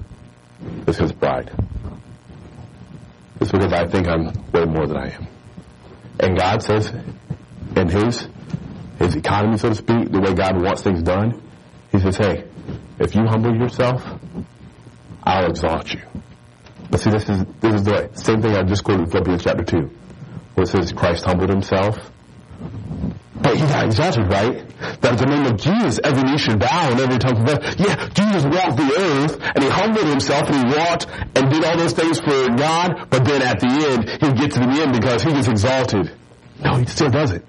Is 0.87 0.99
His 0.99 1.13
pride. 1.13 1.51
It's 3.41 3.51
because 3.51 3.73
I 3.73 3.87
think 3.87 4.07
I'm 4.09 4.27
way 4.53 4.65
more 4.65 4.87
than 4.87 4.97
I 4.97 5.11
am. 5.11 5.27
And 6.19 6.37
God 6.37 6.63
says, 6.63 6.93
in 7.77 7.89
His 7.89 8.29
His 8.99 9.17
economy, 9.17 9.57
so 9.57 9.71
to 9.71 9.75
speak, 9.75 10.11
the 10.11 10.21
way 10.21 10.35
God 10.35 10.61
wants 10.61 10.83
things 10.83 11.03
done, 11.03 11.41
He 11.93 11.99
says, 11.99 12.17
hey, 12.17 12.45
if 12.99 13.15
you 13.15 13.27
humble 13.27 13.57
yourself, 13.57 14.05
I'll 15.23 15.47
exalt 15.47 15.93
you. 15.93 16.01
But 16.91 17.01
see, 17.01 17.11
this 17.11 17.29
is 17.29 17.45
this 17.61 17.75
is 17.75 17.85
the 17.85 18.11
same 18.15 18.43
thing 18.43 18.55
I 18.55 18.63
just 18.65 18.85
quoted 18.85 19.05
in 19.05 19.11
Philippians 19.11 19.45
chapter 19.45 19.65
two, 19.65 19.91
where 20.55 20.65
it 20.65 20.69
says 20.69 20.93
Christ 20.93 21.25
humbled 21.25 21.51
Himself. 21.51 21.97
But 23.51 23.59
he 23.59 23.67
got 23.67 23.85
exalted, 23.87 24.31
right? 24.31 24.69
That 25.01 25.13
at 25.15 25.19
the 25.19 25.27
name 25.27 25.45
of 25.45 25.57
Jesus, 25.57 25.99
every 26.05 26.23
knee 26.23 26.39
should 26.39 26.61
bow 26.61 26.91
and 26.93 27.01
every 27.01 27.19
tongue 27.19 27.35
confess. 27.35 27.75
Yeah, 27.81 28.09
Jesus 28.15 28.45
walked 28.45 28.77
the 28.77 28.95
earth 28.97 29.41
and 29.43 29.65
he 29.65 29.69
humbled 29.69 30.07
himself 30.07 30.49
and 30.51 30.71
he 30.71 30.79
walked 30.79 31.09
and 31.35 31.51
did 31.51 31.65
all 31.65 31.77
those 31.77 31.93
things 31.93 32.21
for 32.21 32.49
God, 32.55 33.09
but 33.11 33.25
then 33.25 33.43
at 33.43 33.59
the 33.59 33.67
end, 33.67 34.09
he'll 34.21 34.35
get 34.35 34.53
to 34.53 34.61
the 34.61 34.69
end 34.69 34.93
because 34.93 35.25
he 35.25 35.33
gets 35.33 35.49
exalted. 35.49 36.13
No, 36.63 36.77
he 36.77 36.87
still 36.87 37.11
doesn't. 37.11 37.45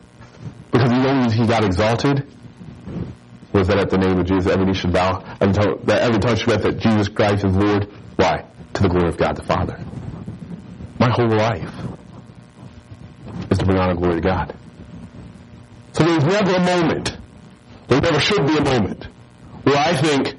Because 0.71 0.89
the 0.89 1.07
only 1.07 1.35
he 1.35 1.45
got 1.45 1.63
exalted 1.63 2.27
was 3.53 3.67
that 3.67 3.77
at 3.77 3.91
the 3.91 3.99
name 3.99 4.17
of 4.17 4.25
Jesus, 4.25 4.51
every 4.51 4.65
knee 4.65 4.73
should 4.73 4.93
bow 4.93 5.23
and 5.39 5.53
that 5.53 6.01
every 6.01 6.17
tongue 6.17 6.35
should 6.35 6.49
confess 6.49 6.63
that 6.63 6.79
Jesus 6.79 7.09
Christ 7.09 7.45
is 7.45 7.55
Lord. 7.55 7.87
Why? 8.15 8.43
To 8.73 8.81
the 8.81 8.89
glory 8.89 9.09
of 9.09 9.17
God 9.17 9.35
the 9.35 9.43
Father. 9.43 9.77
My 10.97 11.11
whole 11.11 11.29
life 11.29 11.71
is 13.51 13.59
to 13.59 13.65
bring 13.65 13.77
honor 13.77 13.91
and 13.91 13.99
glory 13.99 14.15
to 14.15 14.21
God. 14.21 14.55
So 15.93 16.03
there's 16.03 16.23
never 16.23 16.55
a 16.55 16.59
moment, 16.59 17.17
there 17.87 18.01
never 18.01 18.19
should 18.19 18.45
be 18.47 18.57
a 18.57 18.63
moment, 18.63 19.05
where 19.63 19.77
I 19.77 19.93
think, 19.95 20.35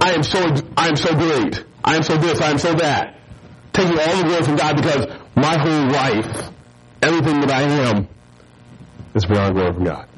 I 0.00 0.12
am 0.12 0.22
so, 0.22 0.54
I 0.76 0.88
am 0.88 0.96
so 0.96 1.14
great, 1.14 1.64
I 1.84 1.96
am 1.96 2.02
so 2.02 2.16
this, 2.18 2.40
I 2.40 2.50
am 2.50 2.58
so 2.58 2.74
that, 2.74 3.16
taking 3.72 3.98
all 3.98 4.16
the 4.16 4.24
glory 4.24 4.42
from 4.42 4.56
God 4.56 4.76
because 4.76 5.06
my 5.36 5.56
whole 5.58 5.88
life, 5.90 6.50
everything 7.02 7.40
that 7.40 7.50
I 7.50 7.62
am, 7.62 8.08
is 9.14 9.24
beyond 9.24 9.54
glory 9.54 9.72
from 9.72 9.84
God. 9.84 10.08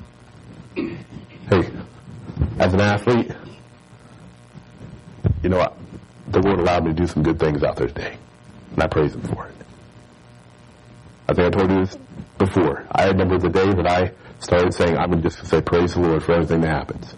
Hey, 0.75 1.71
as 2.59 2.73
an 2.75 2.81
athlete, 2.81 3.33
you 5.43 5.49
know 5.51 5.59
what? 5.59 5.77
The 6.29 6.41
Lord 6.41 6.61
allowed 6.61 6.85
me 6.85 6.91
to 6.93 6.97
do 6.97 7.07
some 7.07 7.23
good 7.23 7.39
things 7.39 7.63
out 7.63 7.77
there 7.77 7.89
today, 7.89 8.17
and 8.73 8.83
I 8.83 8.87
praise 8.87 9.15
Him 9.15 9.23
for 9.23 9.47
it. 9.47 9.55
I 11.29 11.35
think 11.35 11.55
I 11.55 11.59
told 11.59 11.71
you 11.71 11.85
this 11.85 11.99
before. 12.39 12.87
I 12.91 13.09
remember 13.09 13.39
the 13.39 13.49
day 13.49 13.73
that 13.73 13.87
I 13.87 14.13
started 14.41 14.75
saying, 14.75 14.97
I'm 14.97 15.11
going 15.11 15.23
to 15.23 15.31
just 15.31 15.47
say 15.47 15.61
praise 15.61 15.95
the 15.95 16.01
Lord 16.01 16.23
for 16.23 16.33
everything 16.33 16.63
that 16.63 16.71
happens. 16.71 17.15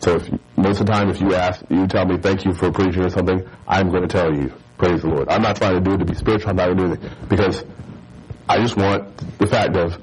So 0.00 0.16
if, 0.16 0.28
most 0.56 0.80
of 0.80 0.86
the 0.86 0.92
time, 0.92 1.10
if 1.10 1.20
you 1.20 1.34
ask, 1.34 1.64
you 1.68 1.86
tell 1.86 2.06
me 2.06 2.18
thank 2.18 2.44
you 2.44 2.54
for 2.54 2.70
preaching 2.70 3.02
or 3.02 3.10
something, 3.10 3.48
I'm 3.66 3.90
going 3.90 4.02
to 4.02 4.08
tell 4.08 4.32
you 4.34 4.52
praise 4.78 5.02
the 5.02 5.08
Lord. 5.08 5.28
I'm 5.28 5.42
not 5.42 5.56
trying 5.56 5.74
to 5.74 5.80
do 5.80 5.94
it 5.94 5.98
to 5.98 6.04
be 6.04 6.14
spiritual. 6.14 6.50
I'm 6.50 6.56
not 6.56 6.66
going 6.66 6.78
to 6.78 6.96
do 6.96 7.06
it 7.06 7.28
because 7.28 7.64
I 8.48 8.58
just 8.58 8.76
want 8.76 9.16
the 9.38 9.46
fact 9.46 9.76
of 9.76 10.00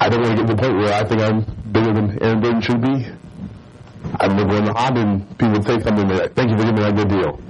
I 0.00 0.08
don't 0.08 0.22
want 0.22 0.36
to 0.36 0.42
get 0.42 0.48
to 0.48 0.54
the 0.54 0.62
point 0.62 0.76
where 0.76 0.92
I 0.92 1.04
think 1.04 1.20
I'm 1.20 1.40
bigger 1.70 1.92
than 1.92 2.22
Aaron 2.22 2.40
Burton 2.40 2.60
should 2.60 2.80
be. 2.80 3.06
I 4.18 4.26
remember 4.26 4.54
when 4.54 4.68
Ogden 4.68 5.26
people 5.36 5.52
would 5.52 5.64
say 5.64 5.80
something 5.80 6.08
like, 6.08 6.34
"Thank 6.34 6.50
you 6.50 6.56
for 6.56 6.64
giving 6.64 6.74
me 6.76 6.82
that 6.82 6.96
good 6.96 7.08
deal." 7.08 7.40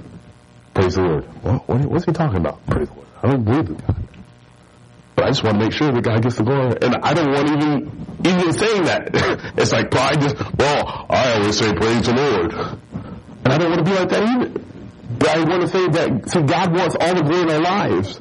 Praise 0.73 0.95
the 0.95 1.01
Lord. 1.01 1.23
What, 1.43 1.67
what's 1.67 2.05
he 2.05 2.11
talking 2.11 2.37
about? 2.37 2.65
Praise 2.67 2.87
the 2.89 2.95
Lord. 2.95 3.07
I 3.21 3.29
don't 3.29 3.43
believe 3.43 3.69
in 3.69 3.75
God. 3.75 3.95
But 5.23 5.27
I 5.27 5.31
just 5.31 5.43
want 5.45 5.57
to 5.57 5.63
make 5.63 5.71
sure 5.71 5.89
that 5.89 6.03
God 6.03 6.21
gets 6.21 6.35
the 6.35 6.43
glory. 6.43 6.75
And 6.81 6.95
I 6.97 7.13
don't 7.13 7.31
want 7.31 7.47
even 7.47 8.05
even 8.25 8.51
saying 8.51 8.83
that. 8.83 9.53
it's 9.57 9.71
like 9.71 9.89
pride 9.89 10.19
just, 10.19 10.35
well, 10.57 11.05
I 11.09 11.35
always 11.35 11.57
say 11.57 11.73
praise 11.73 12.05
the 12.05 12.13
Lord. 12.13 12.51
And 12.51 13.47
I 13.47 13.57
don't 13.57 13.69
want 13.71 13.85
to 13.85 13.89
be 13.89 13.97
like 13.97 14.09
that 14.09 14.21
either. 14.21 14.59
But 15.17 15.29
I 15.29 15.43
want 15.45 15.61
to 15.61 15.67
say 15.69 15.87
that, 15.87 16.29
see, 16.29 16.41
God 16.41 16.75
wants 16.75 16.97
all 16.99 17.15
the 17.15 17.21
glory 17.21 17.43
in 17.43 17.51
our 17.51 17.61
lives. 17.61 18.19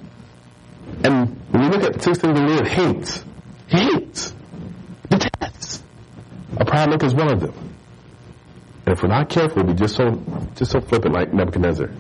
And 1.03 1.41
when 1.51 1.63
we 1.63 1.69
look 1.71 1.83
at 1.83 2.01
six 2.01 2.19
things 2.19 2.39
the 2.39 2.47
Lord 2.47 2.69
hates, 2.69 3.25
hates, 3.67 4.33
detests, 5.09 5.83
a 6.57 6.65
proud 6.65 6.91
look 6.91 7.03
is 7.03 7.15
one 7.15 7.33
of 7.33 7.41
them. 7.41 7.75
And 8.87 8.93
if 8.95 9.03
we're 9.03 9.09
not 9.09 9.29
careful, 9.29 9.65
we'll 9.65 9.75
be 9.75 9.81
just 9.81 9.97
so, 9.97 10.23
just 10.55 10.71
so 10.71 10.81
flippant 10.81 11.15
like 11.15 11.35
Nebuchadnezzar. 11.35 11.91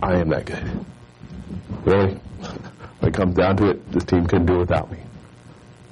I 0.00 0.14
am 0.14 0.28
that 0.28 0.44
good. 0.44 0.86
Really? 1.84 2.20
It 3.06 3.14
comes 3.14 3.34
down 3.36 3.56
to 3.58 3.70
it, 3.70 3.92
this 3.92 4.04
team 4.04 4.26
couldn't 4.26 4.46
do 4.46 4.56
it 4.56 4.58
without 4.58 4.90
me. 4.90 4.98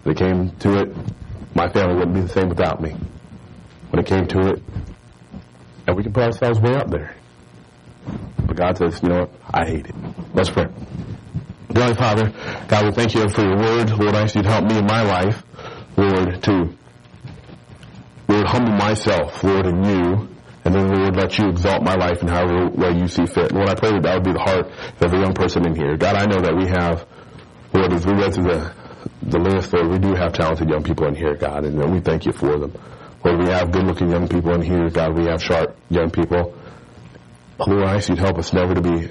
When 0.03 0.17
it 0.17 0.19
came 0.19 0.51
to 0.51 0.81
it, 0.81 0.97
my 1.55 1.69
family 1.69 1.95
wouldn't 1.95 2.15
be 2.15 2.23
the 2.23 2.29
same 2.29 2.49
without 2.49 2.83
me. 2.83 2.97
When 3.91 4.01
it 4.01 4.07
came 4.07 4.27
to 4.27 4.49
it, 4.49 4.63
and 5.87 5.97
we 5.97 6.03
can 6.03 6.13
put 6.13 6.25
ourselves 6.25 6.59
way 6.59 6.75
up 6.75 6.91
there. 6.91 7.15
But 8.47 8.57
God 8.57 8.79
says, 8.79 9.01
you 9.03 9.11
know 9.11 9.21
what? 9.21 9.31
I 9.53 9.65
hate 9.65 9.87
it. 9.87 9.95
Let's 10.35 10.51
pray. 10.51 10.67
Heavenly 11.69 11.95
Father, 11.95 12.33
God, 12.67 12.85
we 12.85 12.91
thank 12.91 13.15
you 13.15 13.29
for 13.29 13.43
your 13.43 13.57
word. 13.59 13.91
Lord, 13.91 14.15
I 14.15 14.23
ask 14.23 14.35
you 14.35 14.43
to 14.43 14.49
help 14.49 14.65
me 14.65 14.79
in 14.79 14.87
my 14.87 15.03
life, 15.03 15.43
Lord, 15.97 16.43
to, 16.43 16.77
Lord, 18.29 18.47
humble 18.47 18.73
myself, 18.73 19.43
Lord, 19.45 19.67
in 19.67 19.85
you, 19.85 20.29
and 20.65 20.75
then, 20.75 20.89
Lord, 20.89 21.17
let 21.17 21.37
you 21.39 21.49
exalt 21.49 21.83
my 21.83 21.95
life 21.95 22.23
in 22.23 22.29
however 22.29 22.69
way 22.71 22.93
you 22.97 23.07
see 23.07 23.27
fit. 23.27 23.53
Lord, 23.53 23.69
I 23.69 23.75
pray 23.75 23.91
that 23.93 24.03
that 24.03 24.15
would 24.15 24.25
be 24.25 24.33
the 24.33 24.41
heart 24.41 24.67
of 24.67 25.03
every 25.03 25.21
young 25.21 25.35
person 25.35 25.67
in 25.67 25.75
here. 25.75 25.97
God, 25.97 26.17
I 26.17 26.25
know 26.25 26.41
that 26.41 26.57
we 26.57 26.67
have, 26.67 27.07
Lord, 27.75 27.93
as 27.93 28.07
we 28.07 28.15
read 28.15 28.33
through 28.33 28.45
the, 28.45 28.73
the 29.23 29.39
list, 29.39 29.73
Lord, 29.75 29.89
we 29.89 29.99
do 29.99 30.15
have 30.15 30.33
talented 30.33 30.71
young 30.71 30.83
people 30.83 31.07
in 31.07 31.15
here, 31.15 31.35
God, 31.35 31.65
and 31.65 31.83
uh, 31.83 31.87
we 31.87 32.01
thank 32.01 32.25
you 32.25 32.33
for 32.33 32.59
them. 32.59 32.73
Lord, 33.23 33.41
we 33.41 33.49
have 33.49 33.73
good-looking 33.73 34.11
young 34.11 34.29
people 34.29 34.53
in 34.55 34.63
here, 34.63 34.89
God. 34.91 35.17
We 35.17 35.27
have 35.27 35.43
sharp 35.43 35.77
young 35.91 36.11
people. 36.11 36.55
Lord, 37.59 37.85
I 37.85 37.97
ask 37.97 38.09
you 38.09 38.17
to 38.17 38.21
help 38.21 38.39
us 38.39 38.53
never 38.53 38.75
to 38.75 38.81
be, 38.83 39.09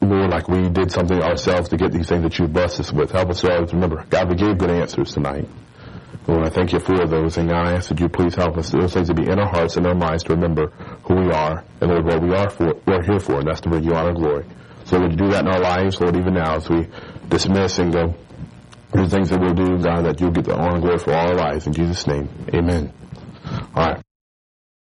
Lord, 0.00 0.30
like 0.30 0.48
we 0.48 0.68
did 0.68 0.92
something 0.92 1.20
ourselves 1.22 1.68
to 1.70 1.76
get 1.76 1.92
these 1.92 2.08
things 2.08 2.22
that 2.22 2.38
you 2.38 2.46
blessed 2.46 2.80
us 2.80 2.92
with. 2.92 3.10
Help 3.10 3.30
us 3.30 3.40
to 3.40 3.52
always 3.52 3.72
remember, 3.72 4.04
God, 4.08 4.28
we 4.28 4.36
gave 4.36 4.58
good 4.58 4.70
answers 4.70 5.12
tonight. 5.12 5.48
Lord, 6.26 6.46
I 6.46 6.50
thank 6.50 6.72
you 6.72 6.78
for 6.78 7.04
those, 7.06 7.36
and 7.36 7.50
I 7.50 7.72
ask 7.72 7.88
that 7.88 7.98
you 7.98 8.08
please 8.08 8.34
help 8.34 8.56
us, 8.56 8.70
those 8.70 8.94
things 8.94 9.08
to 9.08 9.14
be 9.14 9.28
in 9.28 9.40
our 9.40 9.48
hearts 9.48 9.76
and 9.76 9.86
our 9.86 9.94
minds 9.94 10.22
to 10.24 10.34
remember 10.34 10.68
who 11.04 11.16
we 11.16 11.30
are, 11.32 11.64
and 11.80 11.90
Lord, 11.90 12.04
what 12.04 12.22
we 12.22 12.32
are 12.34 12.48
for, 12.48 12.74
we're 12.86 13.02
here 13.02 13.18
for, 13.18 13.40
and 13.40 13.48
that's 13.48 13.60
to 13.62 13.68
bring 13.68 13.82
you 13.82 13.94
honor 13.94 14.10
and 14.10 14.18
glory. 14.18 14.44
So 14.84 15.00
would 15.00 15.12
you 15.12 15.16
do 15.16 15.30
that 15.30 15.44
in 15.44 15.48
our 15.48 15.60
lives, 15.60 16.00
Lord, 16.00 16.16
even 16.16 16.34
now 16.34 16.56
as 16.56 16.68
we 16.68 16.86
dismiss 17.28 17.78
and 17.78 17.92
go 17.92 18.14
through 18.92 19.08
things 19.08 19.30
that 19.30 19.40
we'll 19.40 19.54
do, 19.54 19.78
God, 19.82 20.04
that 20.04 20.20
you'll 20.20 20.30
get 20.30 20.44
the 20.44 20.54
honor 20.54 20.74
and 20.74 20.82
glory 20.82 20.98
for 20.98 21.12
all 21.12 21.28
our 21.28 21.34
lives. 21.34 21.66
In 21.66 21.72
Jesus' 21.72 22.06
name, 22.06 22.28
amen. 22.54 22.92
All 23.74 23.86
right. 23.88 24.02